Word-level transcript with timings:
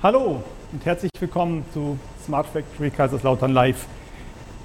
Hallo 0.00 0.44
und 0.70 0.86
herzlich 0.86 1.10
willkommen 1.18 1.64
zu 1.74 1.98
Smart 2.24 2.46
Factory 2.46 2.88
Kaiserslautern 2.88 3.52
Live. 3.52 3.86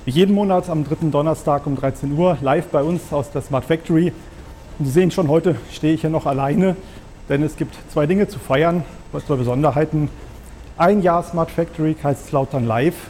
Wie 0.06 0.12
jeden 0.12 0.36
Monat 0.36 0.70
am 0.70 0.84
dritten 0.84 1.10
Donnerstag 1.10 1.66
um 1.66 1.76
13 1.76 2.16
Uhr 2.16 2.38
live 2.42 2.68
bei 2.68 2.84
uns 2.84 3.12
aus 3.12 3.32
der 3.32 3.42
Smart 3.42 3.66
Factory. 3.66 4.14
Und 4.78 4.86
Sie 4.86 4.92
sehen 4.92 5.10
schon, 5.10 5.30
heute 5.30 5.56
stehe 5.72 5.96
ich 5.96 6.02
hier 6.02 6.12
noch 6.12 6.28
alleine, 6.28 6.76
denn 7.30 7.42
es 7.42 7.56
gibt 7.56 7.76
zwei 7.92 8.06
Dinge 8.06 8.28
zu 8.28 8.38
feiern, 8.38 8.84
zwei 9.26 9.36
Besonderheiten. 9.36 10.12
Ein 10.78 11.02
Jahr 11.02 11.24
Smart 11.24 11.50
Factory 11.50 11.96
Kaiserslautern 11.96 12.68
Live. 12.68 13.10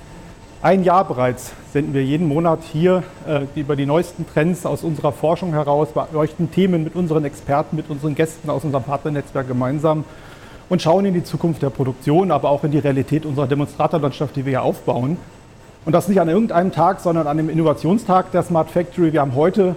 Ein 0.61 0.85
Jahr 0.85 1.05
bereits 1.05 1.51
senden 1.73 1.93
wir 1.93 2.05
jeden 2.05 2.29
Monat 2.29 2.59
hier 2.71 3.03
äh, 3.27 3.41
über 3.53 3.75
die 3.75 3.85
neuesten 3.85 4.25
Trends 4.25 4.65
aus 4.65 4.85
unserer 4.85 5.11
Forschung 5.11 5.51
heraus, 5.51 5.89
beleuchten 5.91 6.49
Themen 6.53 6.85
mit 6.85 6.95
unseren 6.95 7.25
Experten, 7.25 7.75
mit 7.75 7.89
unseren 7.89 8.15
Gästen 8.15 8.49
aus 8.49 8.63
unserem 8.63 8.85
Partnernetzwerk 8.85 9.45
gemeinsam 9.45 10.05
und 10.73 10.81
schauen 10.81 11.05
in 11.05 11.13
die 11.13 11.23
Zukunft 11.23 11.61
der 11.61 11.69
Produktion, 11.69 12.31
aber 12.31 12.49
auch 12.49 12.63
in 12.63 12.71
die 12.71 12.79
Realität 12.79 13.27
unserer 13.27 13.45
Demonstratorlandschaft, 13.45 14.35
die 14.35 14.43
wir 14.43 14.53
hier 14.53 14.63
aufbauen. 14.63 15.17
Und 15.85 15.93
das 15.93 16.07
nicht 16.07 16.19
an 16.19 16.27
irgendeinem 16.29 16.71
Tag, 16.71 16.99
sondern 16.99 17.27
an 17.27 17.37
dem 17.37 17.47
Innovationstag 17.47 18.31
der 18.31 18.41
Smart 18.41 18.71
Factory. 18.71 19.13
Wir 19.13 19.21
haben 19.21 19.35
heute 19.35 19.75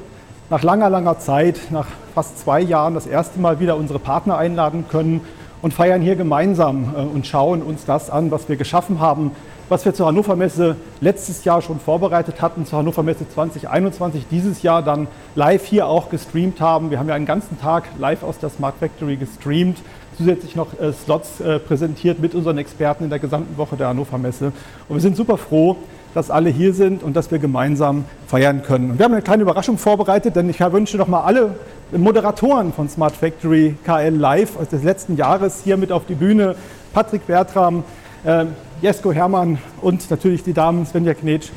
nach 0.48 0.62
langer, 0.62 0.88
langer 0.88 1.18
Zeit, 1.18 1.60
nach 1.68 1.87
fast 2.14 2.38
zwei 2.38 2.62
Jahren, 2.62 2.95
das 2.95 3.06
erste 3.06 3.38
Mal 3.38 3.60
wieder 3.60 3.77
unsere 3.77 3.98
Partner 3.98 4.38
einladen 4.38 4.87
können 4.90 5.20
und 5.60 5.74
feiern 5.74 6.01
hier 6.01 6.16
gemeinsam 6.16 6.95
äh, 6.96 7.02
und 7.02 7.26
schauen 7.26 7.60
uns 7.60 7.84
das 7.84 8.09
an, 8.09 8.30
was 8.30 8.48
wir 8.48 8.56
geschaffen 8.56 8.98
haben, 8.98 9.32
was 9.69 9.84
wir 9.84 9.95
zur 9.95 10.06
Hannover 10.06 10.37
Messe 10.37 10.77
letztes 11.01 11.45
Jahr 11.45 11.61
schon 11.61 11.80
vorbereitet 11.80 12.41
hatten, 12.41 12.66
zur 12.66 12.79
Hannover 12.79 13.02
Messe 13.02 13.29
2021 13.29 14.27
dieses 14.30 14.62
Jahr 14.62 14.83
dann 14.83 15.09
live 15.34 15.65
hier 15.65 15.88
auch 15.88 16.09
gestreamt 16.09 16.60
haben. 16.60 16.90
Wir 16.90 16.99
haben 16.99 17.09
ja 17.09 17.15
einen 17.15 17.27
ganzen 17.27 17.60
Tag 17.60 17.85
live 17.99 18.23
aus 18.23 18.38
der 18.38 18.51
Smart 18.51 18.77
Factory 18.79 19.16
gestreamt, 19.16 19.79
zusätzlich 20.16 20.55
noch 20.55 20.79
äh, 20.80 20.93
Slots 20.93 21.40
äh, 21.40 21.59
präsentiert 21.59 22.21
mit 22.21 22.35
unseren 22.35 22.59
Experten 22.59 23.05
in 23.05 23.10
der 23.10 23.18
gesamten 23.18 23.57
Woche 23.57 23.77
der 23.77 23.88
Hannover 23.88 24.18
Messe. 24.18 24.52
Und 24.88 24.96
wir 24.96 25.01
sind 25.01 25.16
super 25.16 25.37
froh, 25.37 25.77
dass 26.15 26.30
alle 26.30 26.49
hier 26.49 26.73
sind 26.73 27.02
und 27.02 27.15
dass 27.15 27.30
wir 27.30 27.38
gemeinsam 27.38 28.05
feiern 28.27 28.62
können. 28.62 28.93
Und 28.93 28.99
wir 28.99 29.05
haben 29.05 29.12
eine 29.12 29.23
kleine 29.23 29.43
Überraschung 29.43 29.77
vorbereitet, 29.77 30.37
denn 30.37 30.49
ich 30.49 30.60
wünsche 30.60 30.96
noch 30.96 31.09
mal 31.09 31.23
alle 31.23 31.57
Moderatoren 31.93 32.73
von 32.73 32.88
Smart 32.88 33.15
Factory 33.15 33.74
KL 33.85 34.15
Live 34.15 34.59
aus 34.59 34.68
des 34.68 34.83
letzten 34.83 35.16
Jahres 35.16 35.60
hier 35.65 35.77
mit 35.77 35.93
auf 35.93 36.07
die 36.07 36.15
Bühne. 36.15 36.55
Patrick 36.95 37.27
Bertram, 37.27 37.85
äh, 38.24 38.46
Jesko 38.82 39.10
Hermann 39.10 39.59
und 39.80 40.10
natürlich 40.10 40.43
die 40.43 40.52
Damen 40.52 40.85
Svenja 40.85 41.15
Knetsch 41.15 41.49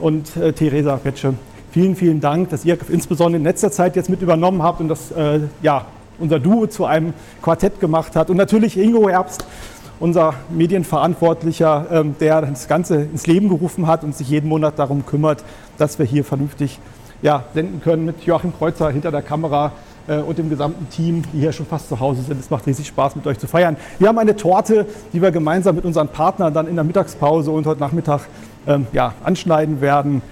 und 0.00 0.36
äh, 0.36 0.52
Theresa 0.52 0.96
Petsche. 0.96 1.34
Vielen, 1.70 1.94
vielen 1.94 2.20
Dank, 2.20 2.50
dass 2.50 2.64
ihr 2.64 2.76
insbesondere 2.88 3.38
in 3.38 3.44
letzter 3.44 3.70
Zeit 3.70 3.94
jetzt 3.94 4.10
mit 4.10 4.20
übernommen 4.20 4.62
habt 4.62 4.80
und 4.80 4.88
das 4.88 5.12
äh, 5.12 5.40
ja, 5.62 5.84
unser 6.18 6.40
Duo 6.40 6.66
zu 6.66 6.84
einem 6.84 7.14
Quartett 7.40 7.78
gemacht 7.78 8.16
hat. 8.16 8.30
Und 8.30 8.36
natürlich 8.36 8.76
Ingo 8.78 9.08
Herbst, 9.08 9.46
unser 10.00 10.34
Medienverantwortlicher, 10.50 11.86
ähm, 11.92 12.16
der 12.18 12.42
das 12.42 12.66
Ganze 12.66 13.02
ins 13.02 13.28
Leben 13.28 13.48
gerufen 13.48 13.86
hat 13.86 14.02
und 14.02 14.16
sich 14.16 14.28
jeden 14.28 14.48
Monat 14.48 14.78
darum 14.78 15.06
kümmert, 15.06 15.44
dass 15.78 16.00
wir 16.00 16.06
hier 16.06 16.24
vernünftig 16.24 16.80
ja, 17.22 17.44
senden 17.54 17.80
können 17.80 18.06
mit 18.06 18.22
Joachim 18.22 18.52
Kreuzer 18.52 18.90
hinter 18.90 19.12
der 19.12 19.22
Kamera 19.22 19.70
und 20.06 20.38
dem 20.38 20.48
gesamten 20.48 20.88
Team, 20.88 21.22
die 21.32 21.40
hier 21.40 21.52
schon 21.52 21.66
fast 21.66 21.88
zu 21.88 21.98
Hause 21.98 22.22
sind. 22.22 22.38
Es 22.38 22.50
macht 22.50 22.66
riesig 22.66 22.86
Spaß, 22.86 23.16
mit 23.16 23.26
euch 23.26 23.38
zu 23.38 23.48
feiern. 23.48 23.76
Wir 23.98 24.08
haben 24.08 24.18
eine 24.18 24.36
Torte, 24.36 24.86
die 25.12 25.20
wir 25.20 25.30
gemeinsam 25.30 25.76
mit 25.76 25.84
unseren 25.84 26.08
Partnern 26.08 26.54
dann 26.54 26.68
in 26.68 26.76
der 26.76 26.84
Mittagspause 26.84 27.50
und 27.50 27.66
heute 27.66 27.80
Nachmittag 27.80 28.22
ähm, 28.66 28.86
ja, 28.92 29.14
anschneiden 29.24 29.80
werden. 29.80 30.22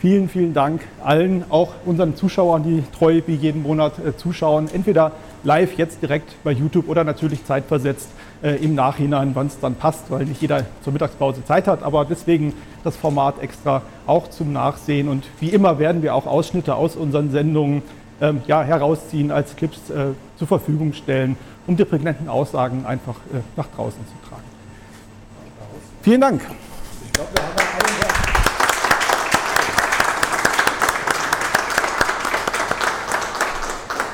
Vielen, 0.00 0.30
vielen 0.30 0.54
Dank 0.54 0.80
allen, 1.04 1.44
auch 1.50 1.74
unseren 1.84 2.16
Zuschauern, 2.16 2.62
die 2.62 2.82
treu 2.98 3.20
wie 3.26 3.34
jeden 3.34 3.62
Monat 3.62 3.98
äh, 3.98 4.16
zuschauen. 4.16 4.68
Entweder 4.72 5.12
live 5.44 5.76
jetzt 5.76 6.00
direkt 6.00 6.42
bei 6.42 6.52
YouTube 6.52 6.88
oder 6.88 7.04
natürlich 7.04 7.44
zeitversetzt 7.44 8.08
äh, 8.42 8.56
im 8.64 8.74
Nachhinein, 8.74 9.32
wann 9.34 9.48
es 9.48 9.60
dann 9.60 9.74
passt, 9.74 10.10
weil 10.10 10.24
nicht 10.24 10.40
jeder 10.40 10.64
zur 10.82 10.94
Mittagspause 10.94 11.44
Zeit 11.44 11.68
hat. 11.68 11.82
Aber 11.82 12.06
deswegen 12.06 12.54
das 12.82 12.96
Format 12.96 13.42
extra 13.42 13.82
auch 14.06 14.30
zum 14.30 14.54
Nachsehen. 14.54 15.06
Und 15.06 15.24
wie 15.38 15.50
immer 15.50 15.78
werden 15.78 16.02
wir 16.02 16.14
auch 16.14 16.26
Ausschnitte 16.26 16.76
aus 16.76 16.96
unseren 16.96 17.30
Sendungen 17.30 17.82
ähm, 18.20 18.42
ja, 18.46 18.62
herausziehen, 18.62 19.30
als 19.30 19.56
Clips 19.56 19.90
äh, 19.90 20.08
zur 20.36 20.46
Verfügung 20.46 20.92
stellen, 20.92 21.36
um 21.66 21.76
die 21.76 21.84
prägnanten 21.84 22.28
Aussagen 22.28 22.84
einfach 22.86 23.16
äh, 23.32 23.40
nach 23.56 23.66
draußen 23.68 24.00
zu 24.06 24.28
tragen. 24.28 24.42
Vielen 26.02 26.20
Dank. 26.20 26.42
Ich 27.04 27.12
glaub, 27.12 27.34
wir 27.34 27.42
haben 27.42 27.60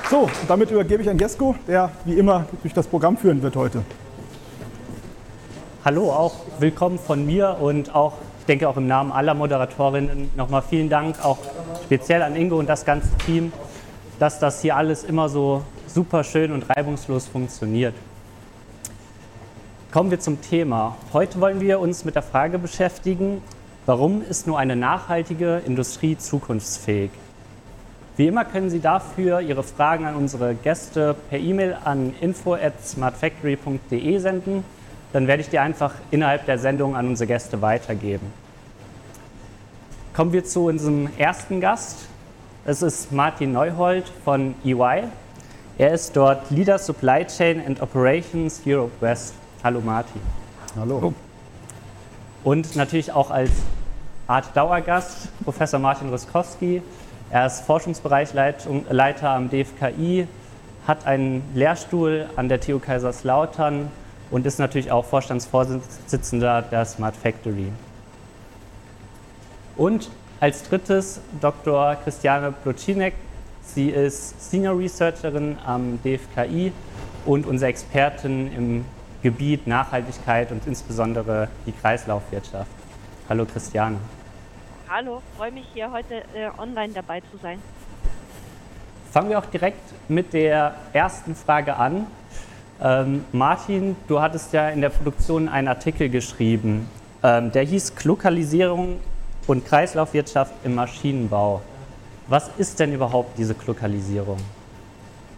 So, 0.09 0.21
und 0.21 0.31
damit 0.49 0.71
übergebe 0.71 1.03
ich 1.03 1.11
an 1.11 1.19
Jesko, 1.19 1.56
der 1.67 1.91
wie 2.05 2.15
immer 2.15 2.47
durch 2.62 2.73
das 2.73 2.87
Programm 2.87 3.17
führen 3.17 3.43
wird 3.43 3.56
heute. 3.56 3.83
Hallo, 5.84 6.12
auch 6.12 6.34
willkommen 6.61 6.99
von 6.99 7.27
mir 7.27 7.56
und 7.61 7.93
auch, 7.93 8.15
ich 8.38 8.47
denke 8.47 8.69
auch 8.69 8.77
im 8.77 8.87
Namen 8.87 9.11
aller 9.11 9.34
Moderatorinnen 9.34 10.31
nochmal 10.37 10.62
vielen 10.62 10.88
Dank, 10.88 11.25
auch 11.25 11.38
speziell 11.84 12.23
an 12.23 12.37
Ingo 12.37 12.56
und 12.56 12.69
das 12.69 12.84
ganze 12.84 13.09
Team 13.27 13.53
dass 14.19 14.38
das 14.38 14.62
hier 14.62 14.77
alles 14.77 15.04
immer 15.04 15.28
so 15.28 15.62
super 15.87 16.25
schön 16.25 16.53
und 16.53 16.69
reibungslos 16.69 17.27
funktioniert. 17.27 17.94
Kommen 19.93 20.10
wir 20.10 20.21
zum 20.21 20.41
Thema. 20.43 20.97
Heute 21.12 21.41
wollen 21.41 21.60
wir 21.60 21.81
uns 21.81 22.04
mit 22.04 22.15
der 22.15 22.22
Frage 22.22 22.59
beschäftigen, 22.59 23.43
warum 23.87 24.22
ist 24.22 24.47
nur 24.47 24.59
eine 24.59 24.76
nachhaltige 24.76 25.62
Industrie 25.65 26.19
zukunftsfähig? 26.19 27.10
Wie 28.16 28.26
immer 28.26 28.44
können 28.47 28.71
Sie 28.71 28.81
dafür 28.81 29.41
Ihre 29.41 29.62
Fragen 29.62 30.06
an 30.06 30.16
unsere 30.16 30.55
Gäste 30.55 31.15
per 31.28 31.38
E-Mail 31.38 31.76
an 31.84 32.15
info@smartfactory.de 32.21 34.19
senden. 34.19 34.65
Dann 35.12 35.26
werde 35.26 35.43
ich 35.43 35.50
die 35.50 35.59
einfach 35.59 35.94
innerhalb 36.10 36.47
der 36.47 36.59
Sendung 36.59 36.97
an 36.97 37.09
unsere 37.09 37.28
Gäste 37.28 37.60
weitergeben. 37.60 38.32
Kommen 40.15 40.32
wir 40.32 40.44
zu 40.44 40.66
unserem 40.66 41.10
ersten 41.19 41.60
Gast. 41.60 42.09
Es 42.69 42.82
ist 42.82 43.12
Martin 43.12 43.53
Neuhold 43.53 44.10
von 44.25 44.56
EY. 44.65 45.04
Er 45.78 45.93
ist 45.93 46.16
dort 46.16 46.50
Leader 46.50 46.81
Supply 46.81 47.25
Chain 47.25 47.65
and 47.65 47.81
Operations 47.81 48.60
Europe 48.66 48.91
West. 48.99 49.34
Hallo 49.62 49.81
Martin. 49.81 50.21
Hallo. 50.76 51.15
Und 52.43 52.75
natürlich 52.75 53.12
auch 53.12 53.31
als 53.31 53.53
Art 54.26 54.56
Dauergast 54.56 55.28
Professor 55.44 55.78
Martin 55.78 56.09
Ruskowski. 56.09 56.82
Er 57.31 57.47
ist 57.47 57.60
Forschungsbereichsleiter 57.60 59.31
am 59.31 59.49
DFKI, 59.49 60.26
hat 60.88 61.06
einen 61.06 61.44
Lehrstuhl 61.55 62.28
an 62.34 62.49
der 62.49 62.60
TU 62.60 62.81
Kaiserslautern 62.81 63.93
und 64.32 64.44
ist 64.44 64.59
natürlich 64.59 64.91
auch 64.91 65.05
Vorstandsvorsitzender 65.05 66.62
der 66.62 66.84
Smart 66.84 67.15
Factory. 67.15 67.71
Und 69.76 70.10
als 70.41 70.63
drittes 70.63 71.21
Dr. 71.41 71.97
Christiane 71.97 72.53
Plocinek. 72.53 73.15
Sie 73.63 73.89
ist 73.91 74.51
Senior 74.51 74.79
Researcherin 74.79 75.57
am 75.65 75.99
DFKI 76.03 76.73
und 77.25 77.47
unsere 77.47 77.71
Expertin 77.71 78.53
im 78.53 78.85
Gebiet 79.23 79.67
Nachhaltigkeit 79.67 80.53
und 80.53 80.67
insbesondere 80.67 81.49
die 81.67 81.73
Kreislaufwirtschaft. 81.73 82.71
Hallo 83.29 83.45
Christiane. 83.45 83.97
Hallo, 84.89 85.21
freue 85.37 85.51
mich 85.51 85.67
hier 85.75 85.91
heute 85.91 86.23
äh, 86.35 86.49
online 86.59 86.93
dabei 86.93 87.21
zu 87.21 87.39
sein. 87.43 87.59
Fangen 89.11 89.31
wir 89.31 89.39
auch 89.39 89.47
direkt 89.47 89.81
mit 90.09 90.33
der 90.33 90.75
ersten 90.93 91.35
Frage 91.35 91.75
an. 91.75 92.07
Ähm, 92.81 93.25
Martin, 93.33 93.97
du 94.07 94.21
hattest 94.21 94.53
ja 94.53 94.69
in 94.69 94.83
der 94.83 94.91
Produktion 94.91 95.49
einen 95.49 95.67
Artikel 95.67 96.09
geschrieben, 96.09 96.89
ähm, 97.23 97.51
der 97.51 97.65
hieß 97.65 97.95
Lokalisierung 98.05 99.01
und 99.47 99.65
Kreislaufwirtschaft 99.65 100.53
im 100.65 100.75
Maschinenbau. 100.75 101.62
Was 102.29 102.50
ist 102.59 102.81
denn 102.81 102.93
überhaupt 102.93 103.38
diese 103.38 103.55
Lokalisierung? 103.67 104.38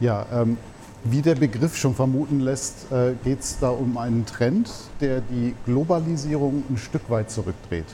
Ja, 0.01 0.27
ähm, 0.33 0.57
wie 1.05 1.23
der 1.23 1.35
Begriff 1.35 1.77
schon 1.77 1.95
vermuten 1.95 2.41
lässt, 2.41 2.91
äh, 2.91 3.13
geht 3.23 3.41
es 3.41 3.59
da 3.59 3.71
um 3.71 3.99
einen 3.99 4.27
Trend, 4.27 4.71
der 5.01 5.21
die 5.21 5.55
Globalisierung 5.65 6.65
ein 6.69 6.77
Stück 6.77 7.09
weit 7.11 7.31
zurückdreht. 7.31 7.85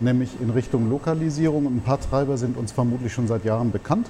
Nämlich 0.00 0.30
in 0.40 0.50
Richtung 0.50 0.88
Lokalisierung. 0.88 1.66
Ein 1.66 1.80
paar 1.80 2.00
Treiber 2.00 2.36
sind 2.36 2.56
uns 2.56 2.72
vermutlich 2.72 3.12
schon 3.12 3.28
seit 3.28 3.44
Jahren 3.44 3.70
bekannt. 3.70 4.08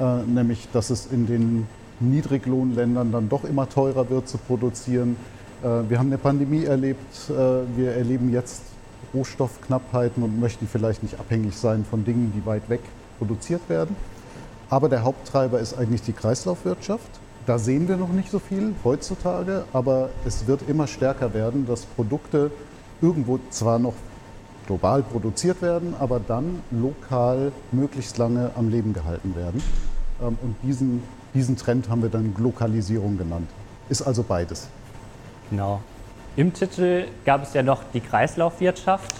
Äh, 0.00 0.22
nämlich, 0.24 0.68
dass 0.72 0.90
es 0.90 1.06
in 1.06 1.26
den 1.26 1.66
Niedriglohnländern 2.00 3.12
dann 3.12 3.28
doch 3.28 3.44
immer 3.44 3.68
teurer 3.68 4.08
wird 4.10 4.28
zu 4.28 4.38
produzieren. 4.38 5.16
Äh, 5.62 5.88
wir 5.88 5.98
haben 5.98 6.08
eine 6.08 6.18
Pandemie 6.18 6.64
erlebt. 6.64 7.30
Äh, 7.30 7.32
wir 7.76 7.92
erleben 7.92 8.32
jetzt 8.32 8.62
Rohstoffknappheiten 9.14 10.22
und 10.22 10.40
möchten 10.40 10.66
vielleicht 10.66 11.02
nicht 11.02 11.18
abhängig 11.18 11.56
sein 11.56 11.84
von 11.88 12.04
Dingen, 12.04 12.32
die 12.34 12.46
weit 12.46 12.68
weg 12.68 12.80
produziert 13.18 13.68
werden. 13.68 13.96
Aber 14.70 14.88
der 14.88 15.02
Haupttreiber 15.02 15.60
ist 15.60 15.74
eigentlich 15.74 16.02
die 16.02 16.12
Kreislaufwirtschaft. 16.12 17.08
Da 17.46 17.58
sehen 17.58 17.88
wir 17.88 17.96
noch 17.96 18.12
nicht 18.12 18.30
so 18.30 18.38
viel 18.38 18.74
heutzutage, 18.84 19.64
aber 19.72 20.10
es 20.24 20.46
wird 20.46 20.68
immer 20.68 20.86
stärker 20.86 21.34
werden, 21.34 21.66
dass 21.66 21.84
Produkte 21.84 22.50
irgendwo 23.00 23.38
zwar 23.50 23.78
noch 23.78 23.94
global 24.66 25.02
produziert 25.02 25.60
werden, 25.60 25.94
aber 25.98 26.20
dann 26.20 26.62
lokal 26.70 27.52
möglichst 27.72 28.16
lange 28.18 28.52
am 28.54 28.70
Leben 28.70 28.92
gehalten 28.92 29.34
werden. 29.34 29.60
Ähm, 30.22 30.38
und 30.40 30.56
diesen, 30.62 31.02
diesen 31.34 31.56
Trend 31.56 31.88
haben 31.88 32.02
wir 32.02 32.10
dann 32.10 32.34
Lokalisierung 32.38 33.18
genannt. 33.18 33.50
Ist 33.88 34.02
also 34.02 34.22
beides. 34.22 34.68
Genau. 35.50 35.80
Im 36.34 36.54
Titel 36.54 37.08
gab 37.26 37.42
es 37.42 37.52
ja 37.52 37.62
noch 37.62 37.82
die 37.92 38.00
Kreislaufwirtschaft. 38.00 39.12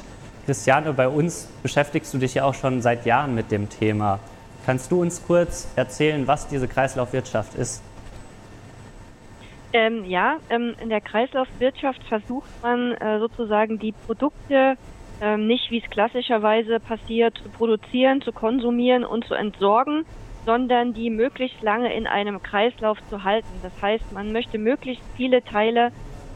Christiane, 0.47 0.95
bei 0.95 1.09
uns 1.09 1.47
beschäftigst 1.63 2.15
du 2.15 2.19
dich 2.19 2.35
ja 2.35 2.45
auch 2.45 2.55
schon 2.55 2.81
seit 2.81 3.05
Jahren 3.05 3.35
mit 3.35 3.51
dem 3.51 3.69
Thema. 3.69 4.19
Kannst 4.65 4.91
du 4.91 5.03
uns 5.03 5.23
kurz 5.27 5.71
erzählen, 5.77 6.27
was 6.27 6.49
diese 6.49 6.69
Kreislaufwirtschaft 6.69 7.55
ist? 7.55 7.83
Ähm, 9.75 10.05
ja, 10.07 10.37
ähm, 10.49 10.75
in 10.83 10.89
der 10.89 11.03
Kreislaufwirtschaft 11.03 12.03
versucht 12.05 12.49
man 12.63 12.93
äh, 12.93 13.19
sozusagen 13.19 13.79
die 13.79 13.93
Produkte 13.93 14.77
ähm, 15.21 15.47
nicht, 15.47 15.71
wie 15.71 15.83
es 15.83 15.91
klassischerweise 15.91 16.81
passiert, 16.81 17.37
zu 17.37 17.51
produzieren, 17.51 18.23
zu 18.23 18.33
konsumieren 18.33 19.05
und 19.05 19.27
zu 19.27 19.35
entsorgen, 19.35 20.07
sondern 20.47 20.95
die 20.95 21.11
möglichst 21.11 21.61
lange 21.63 21.95
in 21.95 22.07
einem 22.07 22.43
Kreislauf 22.43 22.99
zu 23.11 23.23
halten. 23.23 23.49
Das 23.63 23.73
heißt, 23.83 24.13
man 24.13 24.33
möchte 24.33 24.57
möglichst 24.57 25.05
viele 25.17 25.45
Teile 25.45 25.93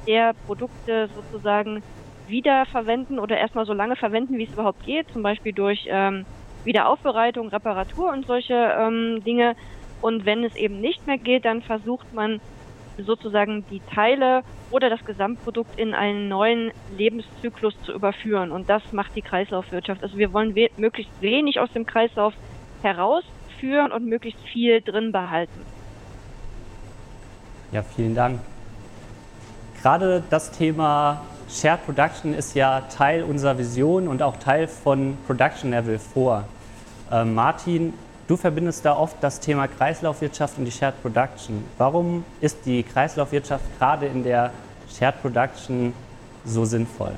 der 0.06 0.34
Produkte 0.46 1.08
sozusagen 1.14 1.82
wiederverwenden 2.28 3.18
oder 3.18 3.38
erstmal 3.38 3.66
so 3.66 3.72
lange 3.72 3.96
verwenden, 3.96 4.38
wie 4.38 4.44
es 4.44 4.52
überhaupt 4.52 4.84
geht, 4.84 5.10
zum 5.12 5.22
Beispiel 5.22 5.52
durch 5.52 5.86
ähm, 5.88 6.24
Wiederaufbereitung, 6.64 7.48
Reparatur 7.48 8.12
und 8.12 8.26
solche 8.26 8.54
ähm, 8.54 9.22
Dinge. 9.24 9.54
Und 10.02 10.26
wenn 10.26 10.44
es 10.44 10.54
eben 10.56 10.80
nicht 10.80 11.06
mehr 11.06 11.18
geht, 11.18 11.44
dann 11.44 11.62
versucht 11.62 12.12
man 12.12 12.40
sozusagen 12.98 13.64
die 13.70 13.80
Teile 13.94 14.42
oder 14.70 14.90
das 14.90 15.04
Gesamtprodukt 15.04 15.78
in 15.78 15.94
einen 15.94 16.28
neuen 16.28 16.72
Lebenszyklus 16.96 17.74
zu 17.82 17.92
überführen. 17.92 18.52
Und 18.52 18.68
das 18.68 18.82
macht 18.92 19.14
die 19.14 19.22
Kreislaufwirtschaft. 19.22 20.02
Also 20.02 20.18
wir 20.18 20.32
wollen 20.32 20.54
we 20.54 20.68
möglichst 20.76 21.12
wenig 21.20 21.60
aus 21.60 21.72
dem 21.72 21.86
Kreislauf 21.86 22.34
herausführen 22.82 23.92
und 23.92 24.06
möglichst 24.06 24.40
viel 24.48 24.80
drin 24.80 25.12
behalten. 25.12 25.60
Ja, 27.72 27.82
vielen 27.82 28.14
Dank. 28.14 28.40
Gerade 29.86 30.20
das 30.30 30.50
Thema 30.50 31.20
Shared 31.48 31.86
Production 31.86 32.34
ist 32.34 32.56
ja 32.56 32.80
Teil 32.92 33.22
unserer 33.22 33.56
Vision 33.56 34.08
und 34.08 34.20
auch 34.20 34.36
Teil 34.36 34.66
von 34.66 35.16
Production 35.28 35.70
Level 35.70 36.00
4. 36.00 36.44
Äh, 37.12 37.24
Martin, 37.24 37.92
Du 38.26 38.36
verbindest 38.36 38.84
da 38.84 38.96
oft 38.96 39.18
das 39.20 39.38
Thema 39.38 39.68
Kreislaufwirtschaft 39.68 40.58
und 40.58 40.64
die 40.64 40.72
Shared 40.72 41.00
Production. 41.00 41.62
Warum 41.78 42.24
ist 42.40 42.66
die 42.66 42.82
Kreislaufwirtschaft 42.82 43.62
gerade 43.78 44.06
in 44.06 44.24
der 44.24 44.50
Shared 44.92 45.22
Production 45.22 45.92
so 46.44 46.64
sinnvoll? 46.64 47.12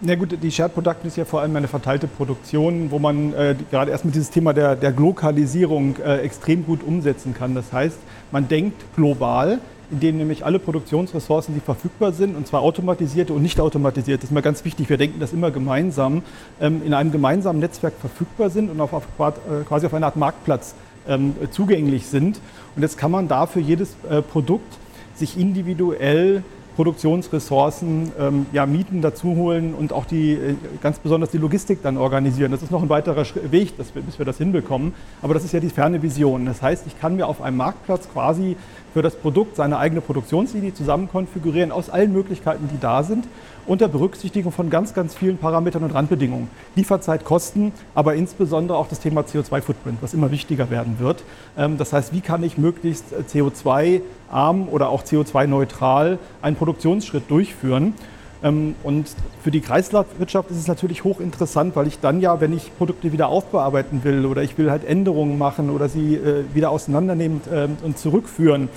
Na 0.00 0.14
gut, 0.14 0.38
die 0.40 0.52
Shared 0.52 0.72
Production 0.72 1.08
ist 1.08 1.16
ja 1.16 1.24
vor 1.24 1.40
allem 1.40 1.56
eine 1.56 1.66
verteilte 1.66 2.06
Produktion, 2.06 2.92
wo 2.92 3.00
man 3.00 3.34
äh, 3.34 3.56
gerade 3.72 3.90
erstmal 3.90 4.12
dieses 4.12 4.30
Thema 4.30 4.54
der, 4.54 4.76
der 4.76 4.92
Glokalisierung 4.92 5.96
äh, 5.96 6.18
extrem 6.18 6.64
gut 6.64 6.84
umsetzen 6.84 7.34
kann. 7.34 7.56
Das 7.56 7.72
heißt, 7.72 7.98
man 8.30 8.46
denkt 8.46 8.84
global, 8.94 9.58
in 9.90 10.00
denen 10.00 10.18
nämlich 10.18 10.44
alle 10.44 10.58
Produktionsressourcen, 10.58 11.54
die 11.54 11.60
verfügbar 11.60 12.12
sind, 12.12 12.36
und 12.36 12.46
zwar 12.46 12.62
automatisierte 12.62 13.32
und 13.32 13.42
nicht 13.42 13.60
automatisierte, 13.60 14.24
ist 14.24 14.32
mal 14.32 14.42
ganz 14.42 14.64
wichtig, 14.64 14.88
wir 14.88 14.96
denken 14.96 15.20
das 15.20 15.32
immer 15.32 15.50
gemeinsam, 15.50 16.22
ähm, 16.60 16.82
in 16.84 16.94
einem 16.94 17.12
gemeinsamen 17.12 17.60
Netzwerk 17.60 17.94
verfügbar 18.00 18.50
sind 18.50 18.70
und 18.70 18.80
auf, 18.80 18.92
äh, 18.92 19.64
quasi 19.66 19.86
auf 19.86 19.94
einer 19.94 20.06
Art 20.06 20.16
Marktplatz 20.16 20.74
ähm, 21.08 21.34
zugänglich 21.50 22.06
sind. 22.06 22.40
Und 22.74 22.82
jetzt 22.82 22.98
kann 22.98 23.10
man 23.10 23.28
dafür 23.28 23.62
jedes 23.62 23.96
äh, 24.10 24.22
Produkt 24.22 24.78
sich 25.14 25.38
individuell 25.38 26.42
Produktionsressourcen 26.76 28.12
ähm, 28.20 28.46
ja, 28.52 28.66
mieten, 28.66 29.00
dazuholen 29.00 29.74
und 29.74 29.92
auch 29.92 30.04
die, 30.04 30.32
äh, 30.32 30.54
ganz 30.82 30.98
besonders 30.98 31.30
die 31.30 31.38
Logistik 31.38 31.82
dann 31.82 31.96
organisieren. 31.96 32.52
Das 32.52 32.62
ist 32.62 32.70
noch 32.70 32.82
ein 32.82 32.88
weiterer 32.88 33.24
Weg, 33.50 33.76
wir, 33.76 34.02
bis 34.02 34.18
wir 34.18 34.26
das 34.26 34.38
hinbekommen. 34.38 34.94
Aber 35.22 35.34
das 35.34 35.44
ist 35.44 35.52
ja 35.52 35.60
die 35.60 35.70
ferne 35.70 36.02
Vision. 36.02 36.46
Das 36.46 36.62
heißt, 36.62 36.86
ich 36.86 37.00
kann 37.00 37.16
mir 37.16 37.26
auf 37.26 37.40
einem 37.40 37.56
Marktplatz 37.56 38.08
quasi 38.12 38.56
für 38.92 39.02
das 39.02 39.16
Produkt 39.16 39.56
seine 39.56 39.78
eigene 39.78 40.00
Produktionslinie 40.00 40.74
zusammen 40.74 41.08
konfigurieren 41.10 41.72
aus 41.72 41.90
allen 41.90 42.12
Möglichkeiten, 42.12 42.68
die 42.72 42.78
da 42.78 43.02
sind, 43.02 43.26
unter 43.66 43.88
Berücksichtigung 43.88 44.52
von 44.52 44.70
ganz, 44.70 44.94
ganz 44.94 45.14
vielen 45.14 45.38
Parametern 45.38 45.82
und 45.82 45.92
Randbedingungen. 45.92 46.48
Lieferzeit, 46.74 47.24
Kosten, 47.24 47.72
aber 47.94 48.14
insbesondere 48.14 48.78
auch 48.78 48.88
das 48.88 49.00
Thema 49.00 49.22
CO2-Footprint, 49.22 49.98
was 50.00 50.14
immer 50.14 50.30
wichtiger 50.30 50.70
werden 50.70 50.98
wird. 50.98 51.24
Ähm, 51.56 51.78
das 51.78 51.92
heißt, 51.92 52.12
wie 52.12 52.20
kann 52.20 52.42
ich 52.42 52.58
möglichst 52.58 53.06
CO2-arm 53.14 54.68
oder 54.68 54.88
auch 54.88 55.02
CO2-neutral 55.02 56.18
einen 56.42 56.56
Produktionsschritt 56.56 57.30
durchführen? 57.30 57.94
Ähm, 58.42 58.74
und 58.82 59.08
für 59.42 59.50
die 59.50 59.60
Kreislaufwirtschaft 59.60 60.50
ist 60.50 60.58
es 60.58 60.68
natürlich 60.68 61.04
hochinteressant, 61.04 61.74
weil 61.76 61.86
ich 61.86 62.00
dann 62.00 62.20
ja, 62.20 62.40
wenn 62.40 62.52
ich 62.52 62.76
Produkte 62.76 63.12
wieder 63.12 63.28
aufbearbeiten 63.28 64.04
will 64.04 64.26
oder 64.26 64.42
ich 64.42 64.58
will 64.58 64.70
halt 64.70 64.84
Änderungen 64.84 65.38
machen 65.38 65.70
oder 65.70 65.88
sie 65.88 66.16
äh, 66.16 66.44
wieder 66.54 66.70
auseinandernehmen 66.70 67.40
ähm, 67.52 67.76
und 67.82 67.98
zurückführen, 67.98 68.68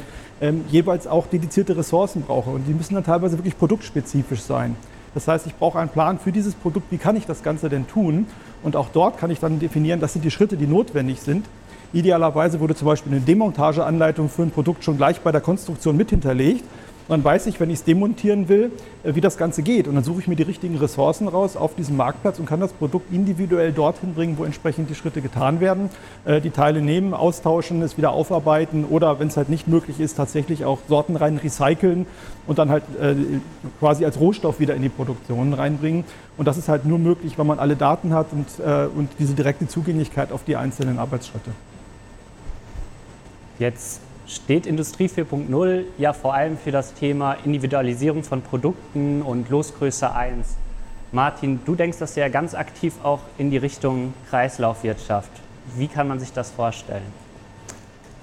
ähm, 0.41 0.65
jeweils 0.69 1.07
auch 1.07 1.27
dedizierte 1.27 1.75
Ressourcen 1.75 2.21
brauche. 2.21 2.49
Und 2.49 2.65
die 2.65 2.73
müssen 2.73 2.95
dann 2.95 3.03
teilweise 3.03 3.37
wirklich 3.37 3.57
produktspezifisch 3.57 4.41
sein. 4.41 4.75
Das 5.13 5.27
heißt, 5.27 5.47
ich 5.47 5.55
brauche 5.55 5.79
einen 5.79 5.89
Plan 5.89 6.19
für 6.19 6.31
dieses 6.31 6.53
Produkt, 6.53 6.91
wie 6.91 6.97
kann 6.97 7.15
ich 7.15 7.25
das 7.25 7.43
Ganze 7.43 7.69
denn 7.69 7.87
tun? 7.87 8.27
Und 8.61 8.75
auch 8.75 8.89
dort 8.93 9.17
kann 9.17 9.31
ich 9.31 9.39
dann 9.39 9.59
definieren, 9.59 9.99
das 9.99 10.13
sind 10.13 10.23
die 10.23 10.31
Schritte, 10.31 10.55
die 10.57 10.67
notwendig 10.67 11.21
sind. 11.21 11.45
Idealerweise 11.91 12.59
wurde 12.59 12.75
zum 12.75 12.85
Beispiel 12.85 13.11
eine 13.11 13.21
Demontageanleitung 13.21 14.29
für 14.29 14.43
ein 14.43 14.51
Produkt 14.51 14.83
schon 14.83 14.97
gleich 14.97 15.21
bei 15.21 15.31
der 15.31 15.41
Konstruktion 15.41 15.97
mit 15.97 16.11
hinterlegt. 16.11 16.63
Und 17.09 17.17
dann 17.17 17.23
weiß 17.23 17.47
ich, 17.47 17.59
wenn 17.59 17.71
ich 17.71 17.79
es 17.79 17.83
demontieren 17.83 18.49
will, 18.49 18.71
äh, 19.03 19.15
wie 19.15 19.21
das 19.21 19.35
Ganze 19.35 19.63
geht. 19.63 19.87
Und 19.87 19.95
dann 19.95 20.03
suche 20.03 20.21
ich 20.21 20.27
mir 20.27 20.35
die 20.35 20.43
richtigen 20.43 20.77
Ressourcen 20.77 21.27
raus 21.27 21.57
auf 21.57 21.73
diesem 21.73 21.97
Marktplatz 21.97 22.37
und 22.37 22.45
kann 22.45 22.59
das 22.59 22.71
Produkt 22.71 23.11
individuell 23.11 23.71
dorthin 23.71 24.13
bringen, 24.13 24.37
wo 24.37 24.43
entsprechend 24.43 24.91
die 24.91 24.95
Schritte 24.95 25.19
getan 25.21 25.59
werden. 25.59 25.89
Äh, 26.25 26.39
die 26.39 26.51
Teile 26.51 26.83
nehmen, 26.83 27.15
austauschen, 27.15 27.81
es 27.81 27.97
wieder 27.97 28.11
aufarbeiten 28.11 28.85
oder, 28.85 29.19
wenn 29.19 29.29
es 29.29 29.37
halt 29.37 29.49
nicht 29.49 29.67
möglich 29.67 29.99
ist, 29.99 30.17
tatsächlich 30.17 30.65
auch 30.65 30.77
Sorten 30.87 31.15
rein 31.15 31.37
recyceln 31.37 32.05
und 32.45 32.59
dann 32.59 32.69
halt 32.69 32.83
äh, 33.01 33.15
quasi 33.79 34.05
als 34.05 34.19
Rohstoff 34.19 34.59
wieder 34.59 34.75
in 34.75 34.83
die 34.83 34.89
Produktion 34.89 35.53
reinbringen. 35.53 36.03
Und 36.37 36.47
das 36.47 36.59
ist 36.59 36.69
halt 36.69 36.85
nur 36.85 36.99
möglich, 36.99 37.39
wenn 37.39 37.47
man 37.47 37.57
alle 37.57 37.75
Daten 37.75 38.13
hat 38.13 38.27
und, 38.31 38.47
und 38.95 39.09
diese 39.19 39.33
direkte 39.33 39.67
Zugänglichkeit 39.67 40.31
auf 40.31 40.43
die 40.45 40.55
einzelnen 40.55 40.99
Arbeitsschritte. 40.99 41.51
Jetzt 43.57 43.99
steht 44.29 44.67
Industrie 44.67 45.07
4.0 45.07 45.85
ja 45.97 46.13
vor 46.13 46.35
allem 46.35 46.57
für 46.57 46.71
das 46.71 46.93
Thema 46.93 47.33
Individualisierung 47.43 48.23
von 48.23 48.41
Produkten 48.41 49.21
und 49.23 49.49
Losgröße 49.49 50.13
1. 50.13 50.55
Martin, 51.11 51.59
du 51.65 51.73
denkst 51.73 51.97
das 51.97 52.15
ja 52.15 52.29
ganz 52.29 52.53
aktiv 52.53 52.93
auch 53.01 53.21
in 53.39 53.49
die 53.49 53.57
Richtung 53.57 54.13
Kreislaufwirtschaft. 54.29 55.31
Wie 55.75 55.87
kann 55.87 56.07
man 56.07 56.19
sich 56.19 56.31
das 56.31 56.51
vorstellen? 56.51 57.29